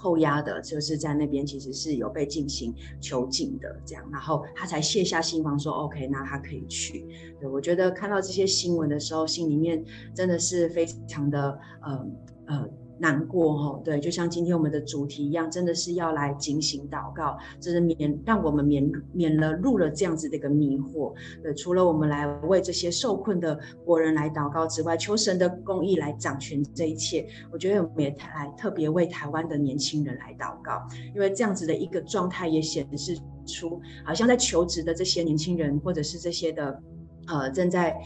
[0.02, 7.06] 扣押的，就是在那边其实是有被进行囚禁的，这样，然后他才卸下心防说，OK，那他可以去。
[7.38, 12.06] 对，我觉得看到这些新闻的时候，心里面真的是非常的，呃
[12.46, 12.68] 呃。
[13.02, 21.12] 难过哈，对，就像今天我们的主题一样，真的是要来警醒祷告，就是免让我们免免了入了这样子的一个迷惑。
[21.42, 27.26] 对，除了我们来为这些受困的国人来祷告之外，求神的公义来掌权这一切。
[27.52, 30.80] 我觉得我们也来特别为台湾的年轻人来祷告，
[31.12, 36.80] 因为这样子的一个状态也显示出，好像在求职的这些年轻人或者是这些的。
[37.26, 37.96] 呃，正在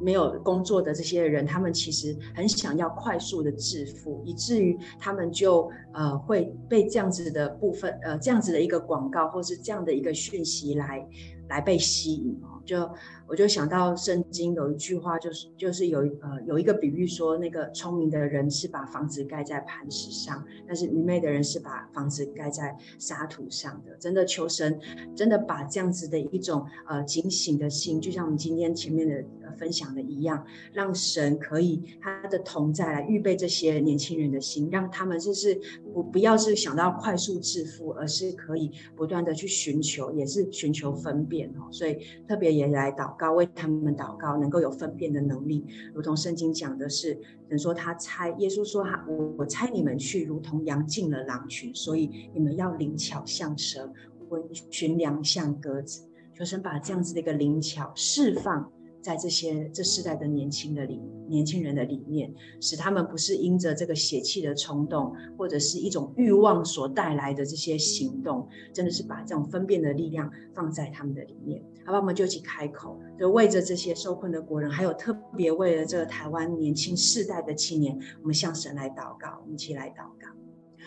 [0.00, 11.06] 没有工作的这些人，他们其实很想要快速的致富，以至于他们就呃会被这样子的部分，呃这样子的一个广告，或是这样的一个讯息来
[11.52, 12.88] 来被吸引哦，就。
[13.28, 23.96] 我就想到圣经有一句话，就是就是有呃有一个比喻说，那个聪明的人是把房子盖在磐石上，但是愚昧的人是把房子盖在沙土上的。
[23.98, 24.78] 真的求神，
[25.16, 29.24] 真的把这样子的一种呃警醒的心，就像我们今天前面的
[29.56, 30.44] 分享的一样，
[30.74, 35.58] 让神可以他的同在来预备这些年轻人的心，让他们就是
[35.94, 41.68] 不不要是想到快速致富，而是可以不断的去寻求，也是寻求分辨哦。
[41.70, 43.32] 所以特别也来祷告。
[43.32, 45.64] 为他们祷告，能够有分辨的能力，
[45.94, 47.18] 如同圣经讲的是，
[47.48, 53.90] 人说他猜耶稣说他我我猜你们去，如同羊进了狼群，所以你们要灵巧像蛇，
[54.28, 58.70] 温驯良像鸽子，求神把这样子的一个灵巧释放。
[59.02, 71.62] 在这些这世代的年轻的里年轻人的里面，使他们不是因着这个血气的冲动，或者是一种欲望所带来的这些行动，真的是把这种分辨的力量放在他们的里面。
[71.84, 80.41] 好吧，我们就一起开口，就为着这些受困的国人，还有特别为了这个台湾年轻世代的青年，我们向神来祷告，我们一起来祷告。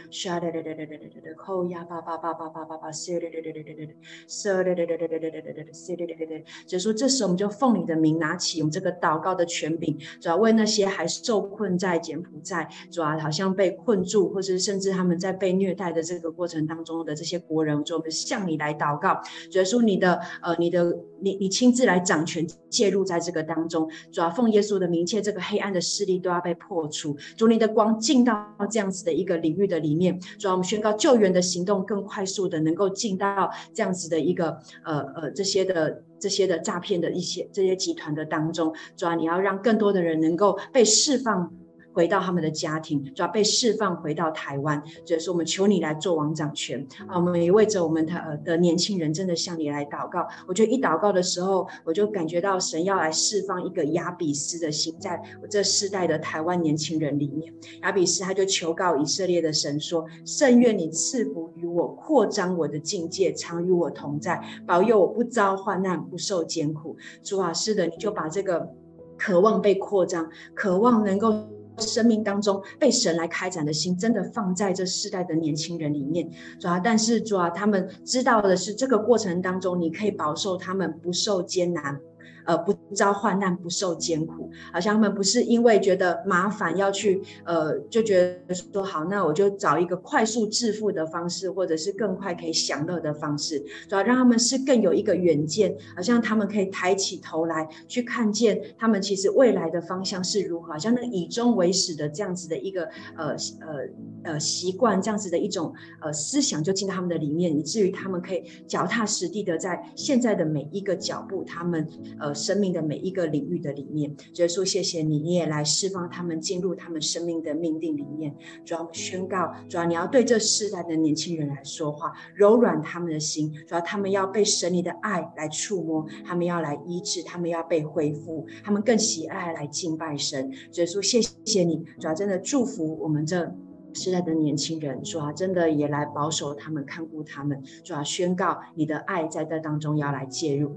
[0.09, 6.43] 沙哒哒哒哒哒哒哒，扣呀叭叭叭叭叭叭叭，哒哒哒哒哒哒哒，哒哒哒哒哒哒哒哒哒哒哒，哒哒哒哒。
[6.67, 19.21] 就说这时候我们就奉你的名拿起我们这个祷告的权柄，主要为那些还受困在柬埔寨，主要好像被困住，或是甚至他们在被虐待的这个过程当中的这些国人，主我们向你来祷告，
[19.51, 30.19] 主要说你的呃你的你你亲自来掌权介入在这个当中，主要奉耶稣的名，切这个黑暗的势力都要被破除，主你的光进到这样子的一个领域的里面。
[30.39, 41.53] 主要我们宣告救援的行动更快速的能够进到这样子的一个呃呃这些的这些的诈骗的一些这些集团的当中，主要你要让更多的人能够被释放。
[41.95, 47.15] 回到他们的家庭，主要被释放回到台湾，所以说我们求你来做王掌权啊！
[47.15, 50.27] 我们也为着我们的呃的年轻人，真的向你来祷告。
[50.45, 57.53] 我觉得一祷告的时候，我就感觉到神要来释放一个亚比斯的心，在我这世代的台湾年轻人里面。
[57.83, 68.69] 亚比斯他就求告以色列的神说：“圣愿你赐福于我，扩张我的境界，常与我同在，保佑我不遭患难，不受艰苦。”主啊，是的，你就把这个
[69.17, 71.33] 渴望被扩张，渴望能够。
[71.77, 81.99] 生命当中被神来开展的心，真的放在这世代的年轻人里面，主要，但是主要他们知道的是，这个过程当中，你可以保守他们不受艰难。
[82.45, 102.83] 呃，不遭患难，不受艰苦，好像他们不是因为觉得麻烦要去，呃，就觉得说好，那我就找一个快速致富的方式，或者是更快可以享乐的方式，主要让他们是更有一个远见，好像他们可以抬起头来去看见他们其实未来的方向是如何，好像那个以终为始的这样子的一个
[103.17, 103.29] 呃
[103.61, 111.87] 呃呃习惯，这样子的一种呃思想就进到他们的里面，以至于他们可以脚踏实地的在现在的每一个脚步，他们
[112.19, 112.34] 呃。
[112.35, 118.35] 生命的每一个领域的里面，主耶稣，谢谢你，你也来释放他们进入他们生命的命定里面。
[118.65, 123.51] 主要宣告，主要你要对这世代的年轻人来说话，柔软他们的心。
[123.65, 130.51] 主要他们要被神你的爱来触摸，他们要来医治，他们要被恢复，他们更喜爱来敬拜神。
[130.71, 133.49] 主耶稣，谢谢你，主要真的祝福我们这
[133.93, 137.63] 世代的年轻人，主要真的也来保守他们，看顾他们。
[137.81, 140.75] 主要宣告你的爱在这当中要来介入。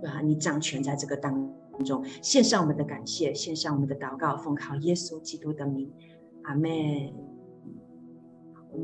[0.00, 1.52] 对啊，你掌权在这个当
[1.84, 5.92] 中，献上我们的感谢，献上我们的祷告，奉靠耶稣基督的名，
[6.44, 6.70] 阿门。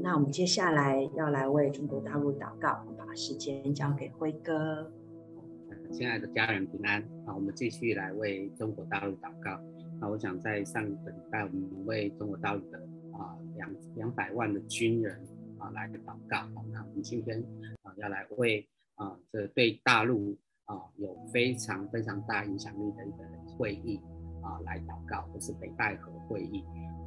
[0.02, 4.92] 那我们接下来要来为中国大陆祷告，把时间交给辉哥。
[5.92, 7.34] 亲爱的家人平安啊！
[7.34, 9.60] 我们继续来为中国大陆祷告。
[10.00, 12.78] 那我想在上个礼拜，我们为中国大陆的
[13.12, 15.16] 啊两两百万的军人
[15.58, 16.48] 啊来祷告。
[16.72, 17.40] 那我们今天
[17.82, 20.36] 啊要来为啊这对大陆
[20.66, 23.24] 啊有非常非常大影响力的一个
[23.56, 24.00] 会议
[24.42, 26.62] 啊来祷告，就是北戴河会议。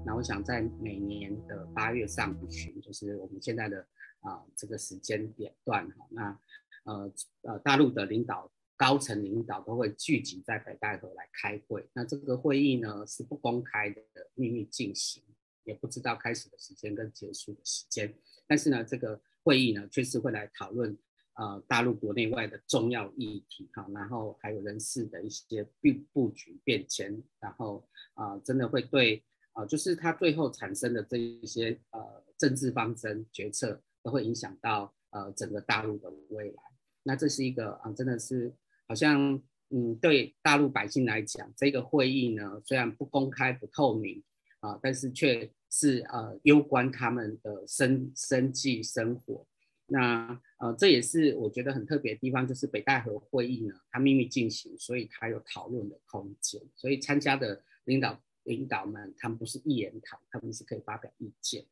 [0.06, 3.86] 那我想在每年的八月上旬，就是我们现在的
[4.22, 6.40] 啊这个时间点段哈，那
[6.84, 8.52] 呃呃大陆的领导。
[8.80, 11.86] 高层领导都会聚集在北戴河来开会。
[11.92, 14.02] 那这个会议呢是不公开的
[14.36, 15.22] 秘密进行，
[15.66, 18.18] 也不知道开始的时间跟结束的时间。
[18.48, 20.98] 但是呢，这个会议呢确实会来讨论
[21.40, 29.24] 呃大陆国内外的重要议题哈，然后还有人事的一些布布局变迁，然后啊、真的会对
[29.54, 32.02] 啊、就是它最后产生的这一些呃
[32.38, 36.64] 政治方针决策都会影响到呃整个大陆的未来。
[37.04, 38.54] 那这是一个啊、真的是。
[38.90, 44.24] 好像，嗯，对大陆百姓来讲，这个会议呢，虽然不公开、不透明
[44.62, 49.46] 啊，但是却是呃攸关他们的生生计、生活。
[49.90, 56.62] 那呃，这也是我觉得很特别的地方，就是北戴河会议呢，它秘密进行，所以它有讨论的空间。
[56.76, 61.66] 所以参加的领导领导们，他们不是一言堂，他们是可以发表意见。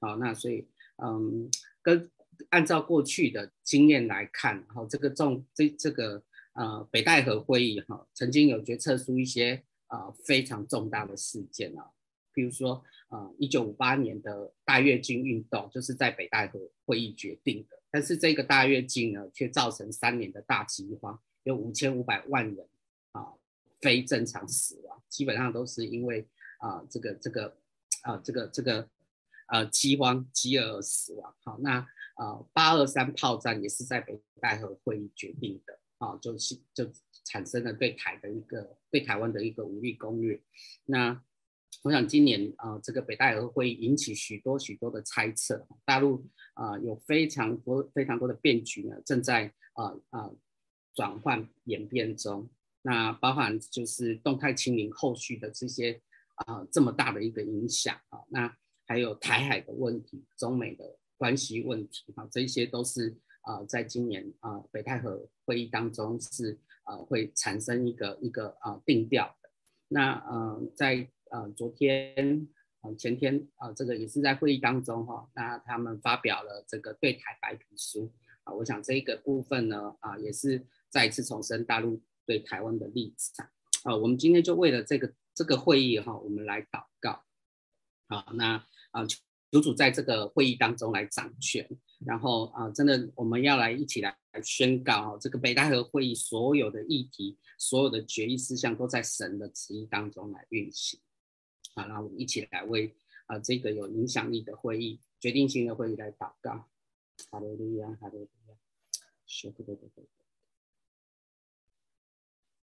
[0.00, 0.66] 好，那所以，
[1.02, 1.50] 嗯，
[1.82, 2.10] 跟
[2.50, 6.22] 按照过去的经验来看，然后这个重这这个。
[6.54, 11.88] 呃，北戴河会议哈，曾经有决策出一些呃非常重大的事件啊，
[12.32, 22.68] 比如说呃，一九五八年的大跃进运动就是在北戴河会议决定的，但是这个大跃进呢，却造成三年的大饥荒，有五千五百万人
[23.12, 23.32] 啊、
[23.80, 26.28] 非正常死亡，基本上都是因为
[26.58, 27.56] 啊、这个这个
[28.02, 28.88] 啊、这个这个
[29.46, 31.34] 呃饥荒饥饿而死亡。
[31.44, 31.86] 好，那
[32.16, 35.78] 呃八二三炮战也是在北戴河会议决定的。
[35.98, 36.88] 啊，就是就
[37.24, 40.40] 产生了对台的一个对台湾的一个武力攻略。
[40.84, 41.20] 那
[41.82, 45.66] 我想今年啊、这个北戴河会引起许多许多的猜测。
[45.84, 50.30] 大陆啊、有非常多非常多的变局呢，正在啊啊、
[50.94, 52.48] 转换演变中。
[52.82, 56.00] 那包含就是动态清零后续的这些
[56.34, 58.20] 啊、这么大的一个影响啊。
[58.28, 58.56] 那
[58.86, 63.16] 还有台海的问题、中美的关系问题啊，这些都是。
[63.42, 69.48] 啊、在今年啊、北戴河会议当中是呃会产生一个一个啊、定调的。
[69.88, 72.48] 那呃在呃昨天
[72.80, 78.12] 啊、呃、前天啊、呃、这个也是在会议当中哈、哦，那他们发表了这个对台白皮书
[78.44, 83.48] 啊、我想这一个部分呢啊、也是再一次重申大陆对台湾的立场
[83.84, 87.24] 啊、我们今天就为了这个这个会议哈、哦，我们来祷告。
[88.08, 88.54] 好，那
[88.90, 89.02] 啊。
[89.02, 89.06] 呃
[89.50, 91.66] 主主在这个会议当中来掌权，
[92.04, 101.00] 然后啊、真的我们要来一起来宣告这个北戴河会议所有的议题、所有的决议事项都在神的旨意当中来运行。
[101.78, 102.94] 好，然后我们一起来为
[103.26, 106.68] 啊、这个有影响力的会议、决定性的会议来祷告。
[107.30, 108.54] 哈利路亚，哈利路亚，
[109.26, 110.04] 是的，对对对。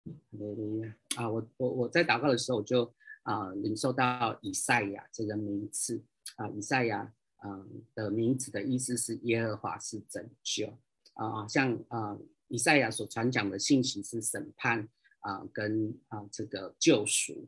[0.05, 2.93] 哈利路亚啊，我我我在祷告的时候我就
[3.23, 6.03] 啊、领受到以赛亚这个名字。
[6.35, 10.77] 啊，以赛亚，嗯的名字的意思是耶和华是拯救
[11.13, 14.87] 啊，像啊以赛亚所传讲的信息是审判
[15.19, 17.47] 啊跟啊这个救赎，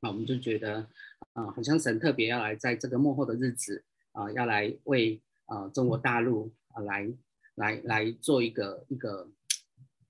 [0.00, 0.86] 那我们就觉得
[1.32, 7.12] 啊，好像神特别要来在这个幕后的日子啊，要来为啊中国大陆啊来
[7.54, 9.28] 来来做一个一个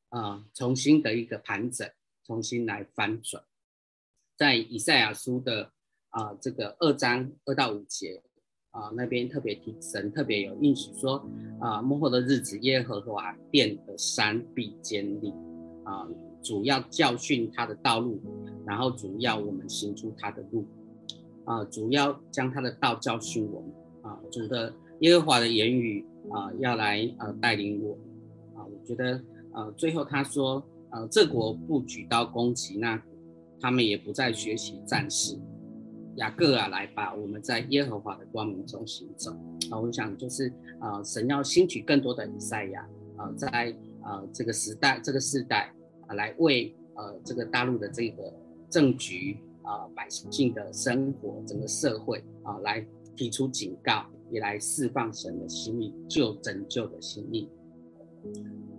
[0.09, 1.91] 啊重新的一个盘整，
[2.25, 3.45] 重新来翻转，
[4.37, 5.73] 在以赛亚书的。
[6.11, 8.21] 啊，这个二章二到五节
[8.73, 11.25] 啊，那边特别提神特别有应许说
[11.61, 15.31] 啊，幕后的日子，耶和华殿的山必坚立
[15.85, 16.05] 啊，
[16.43, 18.21] 主要教训他的道路，
[18.71, 20.65] 然后主要我们行出他的路
[21.45, 23.71] 啊，主要将他的道教训我们
[24.03, 27.99] 啊，主的耶和华的言语啊，要来呃带领我
[28.55, 29.21] 啊，我觉得
[29.53, 33.03] 呃最后他说呃这国不举刀攻击，那
[33.61, 35.37] 他们也不再学习战事。
[36.17, 37.13] 雅各啊，来吧！
[37.15, 39.33] 我们在耶和华的光明中行走
[39.71, 39.79] 啊！
[39.81, 45.73] 我想就是啊，神要兴起更多的以赛亚啊，在啊这个时代、这个世代
[46.07, 48.23] 啊，来为呃这个大陆的这个
[48.71, 57.49] 政局啊、百姓的生活、整个社会啊，来提出警告，也来释放神的心意、救拯救的心意。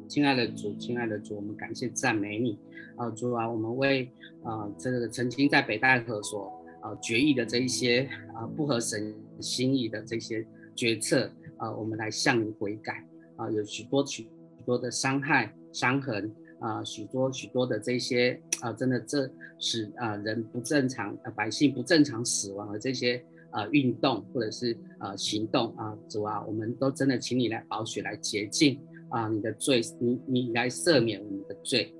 [0.07, 2.57] 亲爱的主，亲爱的主，我们感谢赞美你
[2.95, 3.09] 啊！
[3.11, 4.09] 主啊，我们为
[4.43, 6.57] 啊这个曾经在北戴河所。
[6.81, 10.43] 啊，决议的这一些啊，不合神心意的这些
[10.75, 14.27] 决策啊，我们来向你悔改啊，有许多许
[14.65, 31.93] 多的伤害伤痕啊，许多许多的这些啊，真的这使啊人不正常啊，百姓不正常死亡的这些啊运动或者是啊行动啊，主啊，我们都真的请你来保血来洁净啊，你的罪，你你来赦免我们的罪，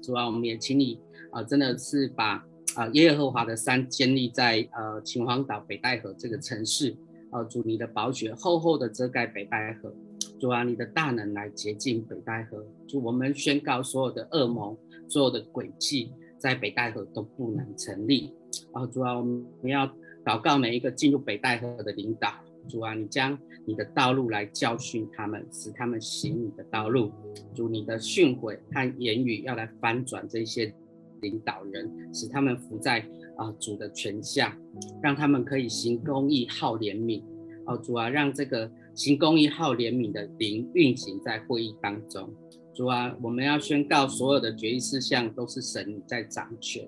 [0.00, 1.00] 主啊，我们也请你
[1.32, 2.46] 啊，真的是把。
[2.76, 6.94] 啊，耶和华的山建立在呃秦皇岛北戴河这个城市，
[7.32, 9.92] 呃，主你的宝血厚厚的遮盖北戴河，
[10.38, 14.78] 主啊，你的大能来洁净北戴河，主我们宣告所有的恶谋、
[15.08, 18.32] 所有的诡计在北戴河都不能成立。
[18.72, 19.86] 啊，主啊，我们要
[20.24, 22.32] 祷告每一个进入北戴河的领导，
[22.68, 27.10] 主啊，你将你的道路来教训他们，使他们行你的道路，
[27.54, 30.74] 主你的训诲和言语要来翻转这些。
[31.20, 33.04] 领导人使他们服在
[33.36, 34.56] 啊、主的权下，
[35.02, 37.24] 让他们可以行公义、好怜悯。
[37.66, 42.28] 哦，主啊，让这个行公义、好怜悯的灵运行在会议当中。
[42.74, 46.84] 主啊，我们要宣告所有的决议事项都是神在掌权。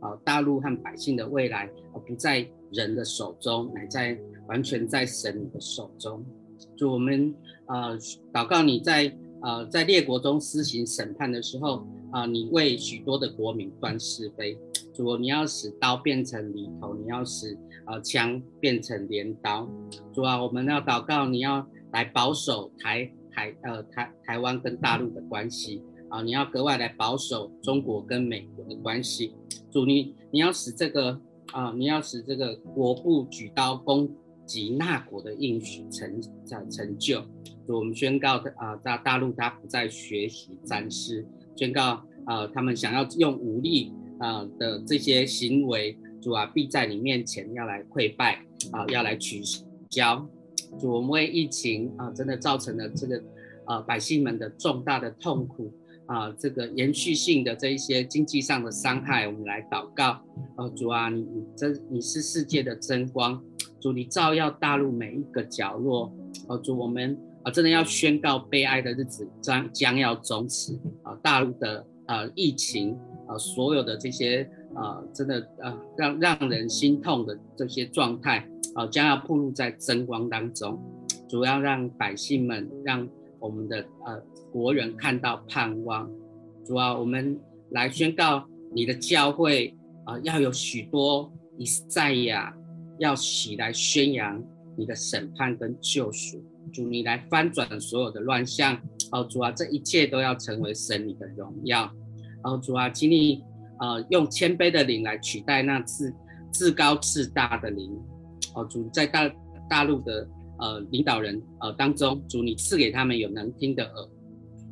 [0.00, 1.66] 啊、大陆和百姓的未来
[2.06, 6.22] 不在人的手中，乃在完全在神你的手中。
[6.76, 7.34] 主，我们
[7.64, 7.96] 啊、
[8.30, 9.10] 祷告你在
[9.40, 11.86] 啊、在列国中施行审判的时候。
[12.14, 12.26] 啊！
[12.26, 14.56] 你为许多的国民断是非，
[14.94, 19.68] 主，你要使刀变成犁头，你要使啊枪变成镰刀，
[20.12, 25.82] 主啊，我们要祷告，你要来保守台台呃台台湾跟大陆的关系。
[26.10, 29.34] 啊，你要格外来保守中国跟美国的关系，
[29.72, 31.20] 主你你要使这个
[31.50, 34.08] 啊，你要使这个国不举刀攻
[34.46, 37.20] 击那国的应许成成成就，
[37.66, 41.26] 主，我们宣告的啊，大大陆他不再学习战事。
[41.56, 41.82] 宣告
[42.26, 49.42] 啊、呃，他们想要用武力啊、的这些行为，主啊，必在你面前要来溃败啊、要来取
[49.90, 50.26] 消。
[50.78, 53.22] 主，我们为疫情啊、真的造成了这个
[53.64, 55.72] 啊、百姓们的重大的痛苦
[56.06, 60.04] 啊、这个延续性的这一些经济上的伤害，我们来祷告。
[60.04, 60.22] 啊、
[60.58, 63.42] 呃，主啊，你你真你是世界的真光，
[63.80, 66.12] 主你照耀大陆每一个角落。
[66.48, 67.18] 哦、呃，主我们。
[67.44, 71.14] 啊，真的要宣告悲哀的日子将将要终止啊！
[71.22, 80.78] 大陆的呃疫情啊，所有的这些啊，真的啊，让让人心痛的这些状态啊，将要暴露在真光当中。
[81.28, 83.08] 主要让百姓们，让
[83.40, 84.20] 我们的呃
[84.52, 86.10] 国人看到盼望。
[86.64, 87.38] 主要我们
[87.70, 92.54] 来宣告你的教会啊，要有许多以赛亚
[92.98, 94.42] 要起来宣扬
[94.76, 96.42] 你的审判跟救赎。
[96.72, 98.80] 主，你来翻转所有的乱象，
[99.12, 101.90] 哦，主啊，这一切都要成为神你的荣耀，
[102.44, 103.42] 哦，主啊，请你
[103.80, 106.14] 呃用谦卑的灵来取代那自
[106.52, 107.90] 自高自大的灵，
[108.54, 109.30] 哦，主在大
[109.68, 110.28] 大陆的
[110.58, 114.08] 呃领导人呃当中，主你赐给他们有能听的耳，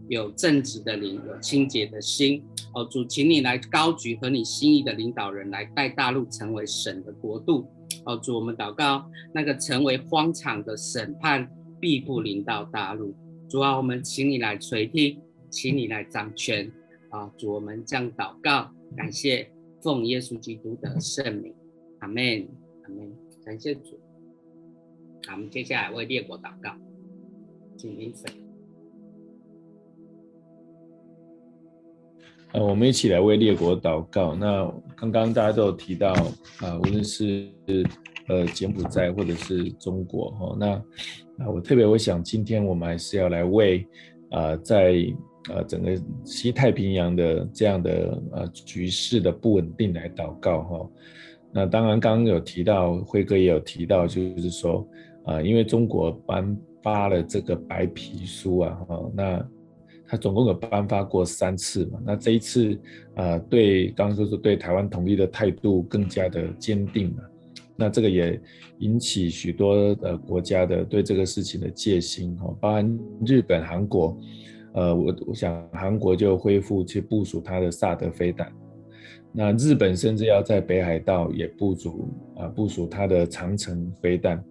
[0.09, 2.45] 有正直的灵，有清洁的心，
[2.75, 7.67] 哦，主，请你来高举和你心意的领导人来带大陆成为神的国度，
[8.05, 9.05] 哦，主，我们祷告
[9.35, 11.51] 那个成为荒场的审判。
[11.83, 13.13] 必不临到大陆，
[13.49, 15.21] 主啊，我们请你来垂听，
[15.51, 16.71] 请你来掌权。
[17.13, 17.31] 啊！
[17.37, 19.51] 主，我们这样祷告，感谢
[19.83, 21.55] 奉耶稣基督的圣名，
[22.01, 22.49] 阿门，
[22.85, 23.13] 阿门，
[23.45, 24.01] 感谢主。
[25.27, 26.75] 好，我们接下来为列国祷告，
[27.77, 28.33] 请领水。
[32.53, 34.35] 呃，我们一起来为列国祷告。
[34.35, 36.13] 那刚刚大家都有提到
[36.61, 37.47] 啊，无论是
[38.29, 40.83] 呃柬埔寨或者是中国哈，那。
[41.39, 43.87] 啊，我特别我想，今天我们还是要来为
[44.31, 44.95] 啊，在
[45.51, 50.91] 呃整个西太平洋的这样的呃局势的不稳定来祷告哈。
[51.53, 54.89] 那当然，刚刚有提到，辉哥也有提到，就是说
[55.25, 59.49] 啊，因为中国颁发了这个白皮书啊，哈，那
[60.07, 62.79] 他总共有颁发过三次嘛，那这一次
[63.17, 67.23] 啊，对刚刚说是对台湾统一的态度更加的坚定了。
[67.77, 68.41] 那这个也
[68.79, 74.19] 引起许多的国家的对这个事情的戒心哈，包含日本、韩国，
[74.75, 78.53] 呃，我我想韩国就恢复去部署它的萨德飞弹，
[79.33, 84.45] 那日本甚至要在北海道也部署啊部署它的长城飞弹，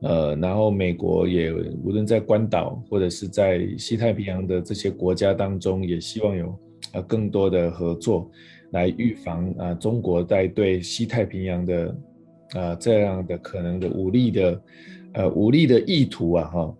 [0.00, 6.58] 呃，然后美国也无论在关岛或者是在西太平洋的这些国家当中，也希望有
[6.92, 8.30] 呃更多的合作
[8.70, 11.96] 来预防啊中国在对西太平洋的。
[12.54, 14.62] 啊，这样的可能的武力的，
[15.14, 16.74] 呃，武力的意图啊，哈，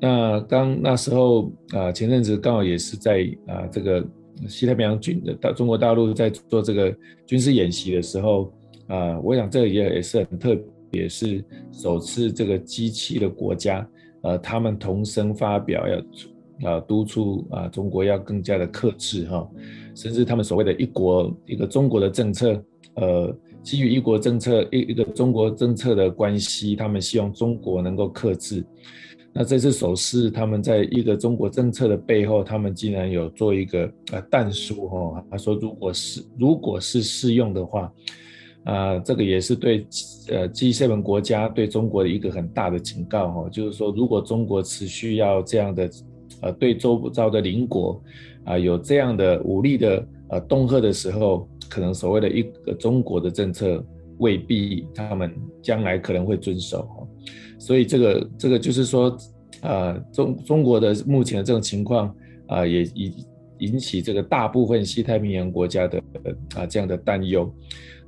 [0.00, 4.04] 那当那时候啊，前阵子刚好也是在啊，这个
[4.48, 6.94] 西太平洋军的大中国大陆在做这个
[7.26, 8.52] 军事演习的时候
[8.88, 10.58] 啊，我想这个也也是很特
[10.90, 13.88] 别是首次这个机器的国家，
[14.22, 16.02] 呃，他们同声发表要。
[16.64, 19.46] 啊，督促啊，中国要更加的克制哈，
[19.94, 28.64] 甚至他们所谓的一国一个中国的政策，呃，基于一国政策一一个中国政策的关系，他们希望中国能够克制。
[29.38, 37.92] 那这次首次他们在一个中国政策的背后，他们竟然有做一个呃但书哈，他说如果是如果是适用的话，
[38.64, 39.86] 啊，这个也是对
[40.28, 45.90] 呃 G7 国家对中国的一个很大的警告哈，就是说如果中国持续要这样的。
[46.42, 48.02] 呃，对周遭的邻国，
[48.44, 53.82] 啊、有这样的武力的呃恫吓的时候，可能所谓的一个中国的政策
[54.18, 56.86] 未必他们将来可能会遵守，
[57.58, 59.16] 所以这个这个就是说，
[59.62, 62.14] 呃，中中国的目前的这种情况
[62.46, 63.14] 啊、也引
[63.58, 66.02] 引起这个大部分西太平洋国家的啊、
[66.56, 67.52] 呃、这样的担忧。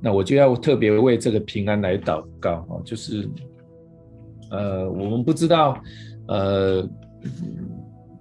[0.01, 3.29] 那我就要特别为这个平安来祷告啊，就是
[4.51, 5.81] 呃，我们不知道
[6.27, 6.89] 呃。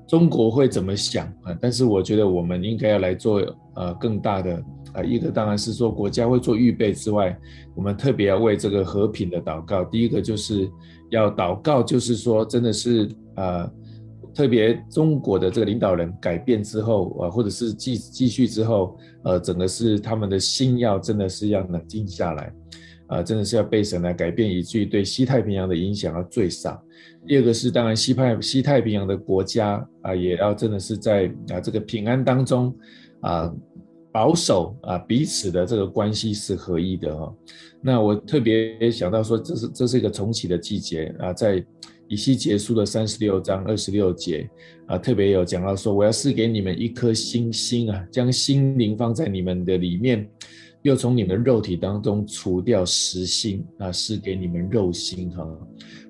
[0.08, 1.54] 中国会怎么想啊？
[1.60, 3.42] 但是我觉得我们应该要来做
[3.74, 4.54] 呃更大的
[4.94, 7.38] 啊，一个当然是说国家会做预备之外，
[7.74, 9.84] 我们特别要为这个和平的祷告。
[9.84, 10.66] 第一个就是
[11.10, 13.70] 要祷告，就是说真的是啊，
[14.34, 22.52] 特别中国的这个领导人改变之后啊，或者是继继续之后，呃，整个是他们的心要真的是要冷静下来
[23.08, 26.80] 啊，真的是要被神来改变，以至于对西太平洋的影响要最少。
[27.26, 32.74] 第二个是，当然西派西太平洋的国家啊，也要真的是在啊这个平安当中
[33.20, 33.52] 啊
[34.12, 37.34] 保守啊彼此的这个关系是合一的哈。
[37.80, 41.64] 那我特别想到说，这是这是一个重启的季节啊，在
[42.08, 44.48] 以西结束的三十六章二十六节
[44.86, 50.28] 啊，特别有讲到说，我要赐给你们一颗新心啊，将心灵放在你们的里面。
[50.82, 55.44] 又从你们肉体当中除掉实心啊，赐给你们肉心哈。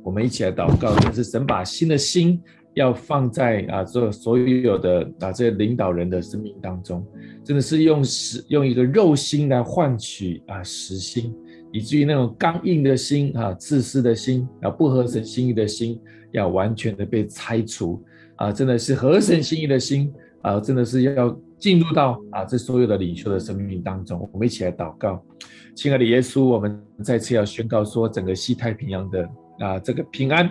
[0.04, 2.40] 我们一起来祷告，就是神把新的心
[2.74, 7.04] 要放在啊，这所有的啊这些领导人的生命当中，
[7.42, 11.34] 真的是用实用一个肉心来换取啊实心，
[11.72, 16.00] 以至于那种刚硬的心啊、自私的心啊、不合神心意的心，
[16.32, 18.02] 要完全的被拆除
[18.36, 20.12] 啊，真的是合神心意的心
[20.42, 21.38] 啊，真的是要。
[21.58, 25.20] 进入到啊，这所有的领袖的生命当中，我们一起来祷告，
[25.74, 30.48] 亲爱的耶稣，我们再次要宣告说，整个西太平洋的啊这个平安，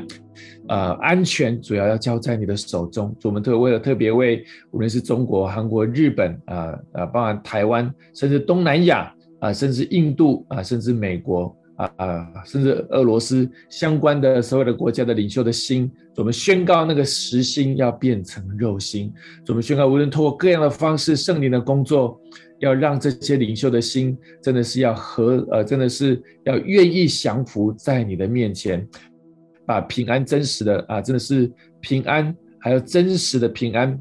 [0.67, 3.15] 啊安全，主要要交在你的手中。
[3.23, 11.55] 我们特为了特别为无论是中国、韩国、日本啊啊，包含台湾，甚至东南亚啊，甚至印度啊，甚至美国。
[11.77, 19.13] 啊啊，甚至俄罗斯相关的所有的国家的领袖的心，我们宣告那个实心要变成肉心。
[19.47, 22.19] 我们宣告，无论通过各样的方式，圣灵的工作，
[22.57, 28.83] 要让这些领袖的心，真的是要和呃，真的是要愿意降服在你的面前，
[29.63, 31.47] 把平安真实的啊，真的是
[31.79, 33.95] 平安，还有真实的平安。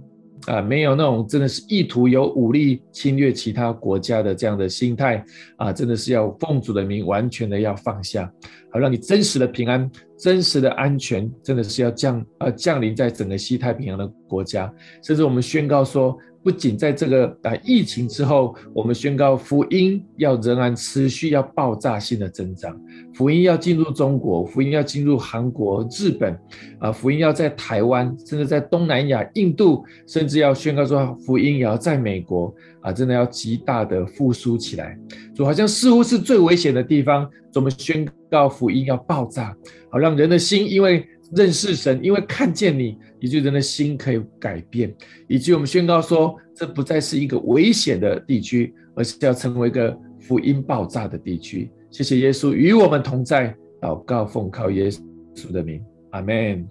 [0.47, 5.25] 啊，没有那种真的是意图有武力侵略其他国家的这样的心态
[5.57, 8.31] 啊，真的是要奉主的名完全的要放下，
[8.71, 14.73] 好让你真实的平安、真实的安全，真的是要降呃降临在整个西太平洋的国家，
[15.03, 16.17] 甚至我们宣告说。
[16.47, 22.81] 不仅在这个啊疫情之后，我们宣告福音要仍然持续要爆炸性的增长，
[23.15, 26.39] 福音要进入中国，福音要进入韩国、日本，
[26.79, 34.97] 啊，福音要在台湾，甚至在东南亚、印度，甚至要宣告说福音也要在美国，啊，真的要极大的复苏起来。
[35.35, 39.53] 就好像似乎是最危险的地方，我们宣告福音要爆炸，
[39.91, 41.05] 好让人的心因为。
[41.35, 44.95] 认识神，因为看见你，以及人的心可以改变，
[45.29, 51.71] 以及我们宣告说，这不再是一个危险的地区，而是要成为一个福音爆炸的地区。
[51.91, 54.89] 谢谢耶稣与我们同在，祷告奉靠耶
[55.35, 56.67] 稣的名，阿门。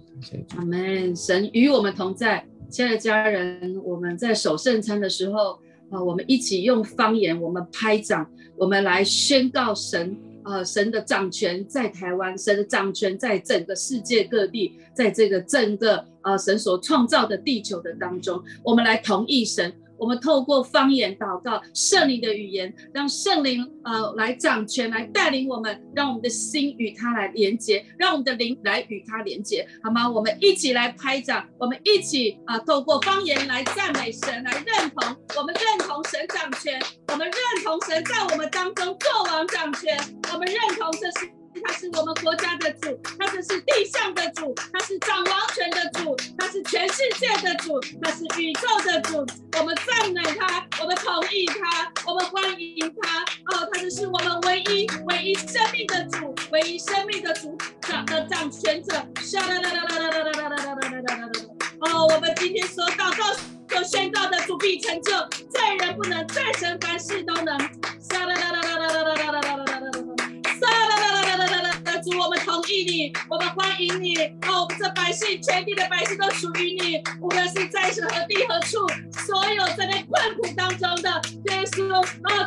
[0.56, 1.14] 阿门。
[1.14, 5.58] 神与我们同在，亲爱的家人，我们在守圣餐的时候
[5.90, 10.16] 啊，我们一起用方言，我们拍掌，我们来宣告神。
[10.46, 19.74] 呃，神的掌权在台湾，神的掌权在整个世界各地，在这个整个呃神所创造的地球的当中，我们来同意神。
[19.98, 30.08] 我们透过方言祷告，圣灵的语言，让圣灵呃来掌权，来带领我们，让我们的心与他来连接，让我们的灵来与他连接，好吗？
[30.08, 39.96] 我们一起来拍掌，我们一起啊、透过方言来赞美神，来认同，我们认同神掌权，我们认同神在我们当中作王掌权，
[40.32, 41.35] 我们认同这是。
[41.64, 49.26] 他是我们国家的主，他就是地上的主，他是掌王权的主，他是全世界的主，他是宇宙的主。
[49.58, 53.22] 我们赞美他，我们同意他，我们欢迎他。
[53.22, 58.96] 哦，他就是我们唯一、唯一生命的主，唯一生命的主掌的掌权者。
[61.80, 63.32] 哦，我们今天所祷告、
[63.68, 65.12] 所宣告的主必成就，
[65.50, 67.56] 罪人不能，在神凡事都能。
[72.06, 74.16] 主，我们同意你，我们欢迎你。
[74.46, 77.02] 哦，我们这百姓，全地的百姓都属于你。
[77.20, 78.86] 无论是在什么地何处，
[79.26, 81.10] 所有在那困苦当中的
[81.50, 82.04] 耶稣，哦，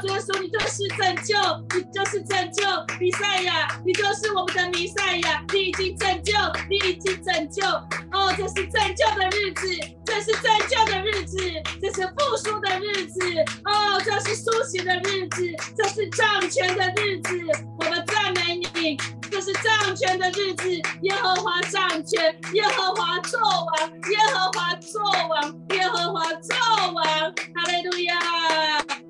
[0.07, 1.35] 耶稣，你就是拯救，
[1.75, 2.63] 你就是拯救，
[3.01, 6.33] 弥赛亚，你就是我们的弥赛亚，你已经拯救，
[6.69, 7.65] 你已经拯救。
[8.11, 9.67] 哦，这是拯救的日子，
[10.05, 11.37] 这是拯救的日子，
[11.81, 13.19] 这是复苏的日子。
[13.65, 15.45] 哦，这是苏醒的日子，
[15.77, 17.39] 这是掌权的日子。
[17.77, 18.97] 我们赞美你，
[19.29, 19.53] 这是。
[19.59, 20.69] 掌权的日子，
[21.01, 26.55] 耶和华掌权，耶和华作王，耶和华作王，耶和华作
[26.93, 27.03] 王。
[27.03, 28.19] 哈利路亚，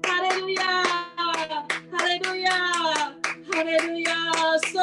[0.04, 0.84] 哈利路亚，
[1.92, 2.52] 哈利路亚，
[3.52, 4.16] 哈利路亚。
[4.72, 4.82] 嗦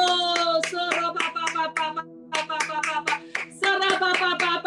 [0.69, 3.21] 嗦啦吧吧吧吧吧吧吧吧吧，
[3.59, 4.61] 嗦啦吧吧吧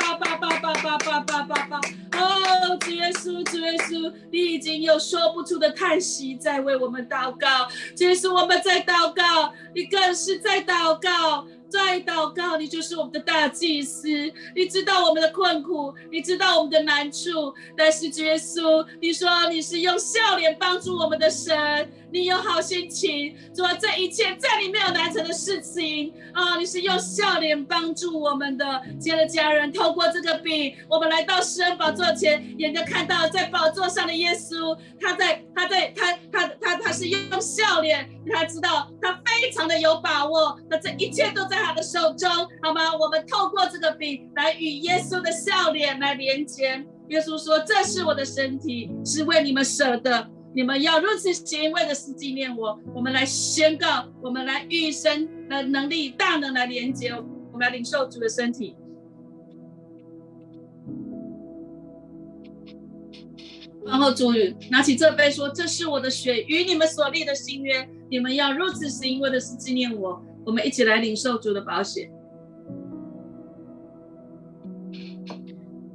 [0.90, 1.80] 爸爸爸爸爸！
[2.18, 7.68] 哦，主耶稣，主耶稣，你已经有说不出的叹息，在为我们祷告。
[7.96, 12.56] 主耶稣，我们在祷告，你更是在祷告，在祷告。
[12.56, 14.08] 你就是我们的大祭司，
[14.56, 17.54] 你知道我们的困苦，你知道我们的难处。
[17.76, 24.86] 但是，主耶稣，你说你是用笑脸帮助我们的神，你有好心情，做这一切，在你没有。
[25.30, 26.58] 的事情啊！
[26.58, 28.82] 你是用笑脸帮助我们的。
[28.98, 41.60] 亲爱的家人，透过这个饼，我们来到施恩宝座前，眼睛看到在宝座上的耶稣，他在，他在，他他他他是用笑脸，他知道他非常的有把握，那这一切都在。
[41.60, 42.28] 他的手中，
[42.62, 42.96] 好吗？
[42.98, 46.84] 我们透过这个饼来与耶稣的笑脸来连接。
[47.08, 50.26] 耶稣说：“这是我的身体，是为你们舍的。
[50.52, 57.12] 你们要如此行，为的是纪念我。”我们来宣告，我们来与神的能力大能来连接。
[57.52, 58.74] 我们来领受主的身体。
[63.84, 64.32] 然后主
[64.70, 67.88] 拿起这杯说：“这是我的血，与你们所立的新约。
[68.08, 72.10] 你们要如此行，为的是纪念我。”我们一起来领受主的宝血。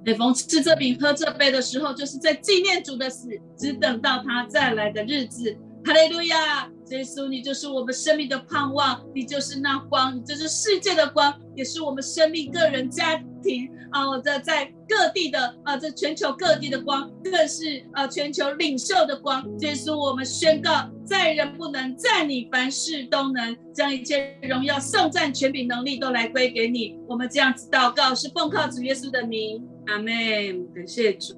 [0.06, 3.28] 每逢吃这饼、喝这杯的时候，就是在纪念主的死，
[3.58, 5.58] 只等到他再来的日子。
[5.84, 6.70] 哈利路亚！
[6.92, 19.44] 耶稣，你就是我们生命的盼望，你就是那光，你就是世界的光，也是我们生命、个人、家庭啊，在在各地的啊，这全球各地的光，更是啊全球领袖的光。
[19.62, 26.96] 耶稣，我们宣告，在人不能，在你凡事都能，将一切荣耀、颂赞、权柄、能力都来归给你。
[27.08, 30.74] 我们这样子祷告，是奉靠主耶稣的名，阿门。
[30.74, 31.34] 感谢主，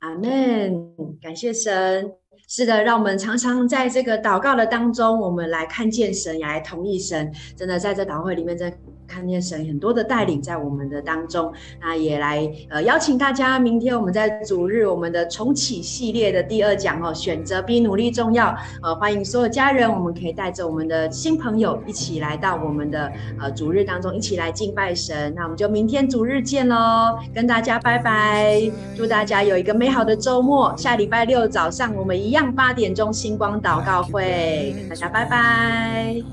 [0.00, 0.94] 阿门。
[1.20, 2.12] 感谢神。
[2.48, 7.32] 是的，让我们常常在这个祷告的当中，我们来看见神，也来同意神。
[7.56, 8.72] 真的在这祷会里面，在。
[9.12, 18.56] 看见神很多的带领在我们的当中，那也来呃邀请大家，明天我们在主日我们的重启系列的第二讲哦，选择比努力重要。
[18.82, 25.34] 呃，欢迎所有家人，我们可以带着我们的新朋友一起来到我们的呃主日当中，一起来敬拜神。
[25.36, 28.62] 那我们就明天主日见喽，跟大家拜拜，
[28.96, 30.74] 祝大家有一个美好的周末。
[30.76, 36.32] 下礼拜六早上我们一样八点钟星光祷告会，大家拜拜。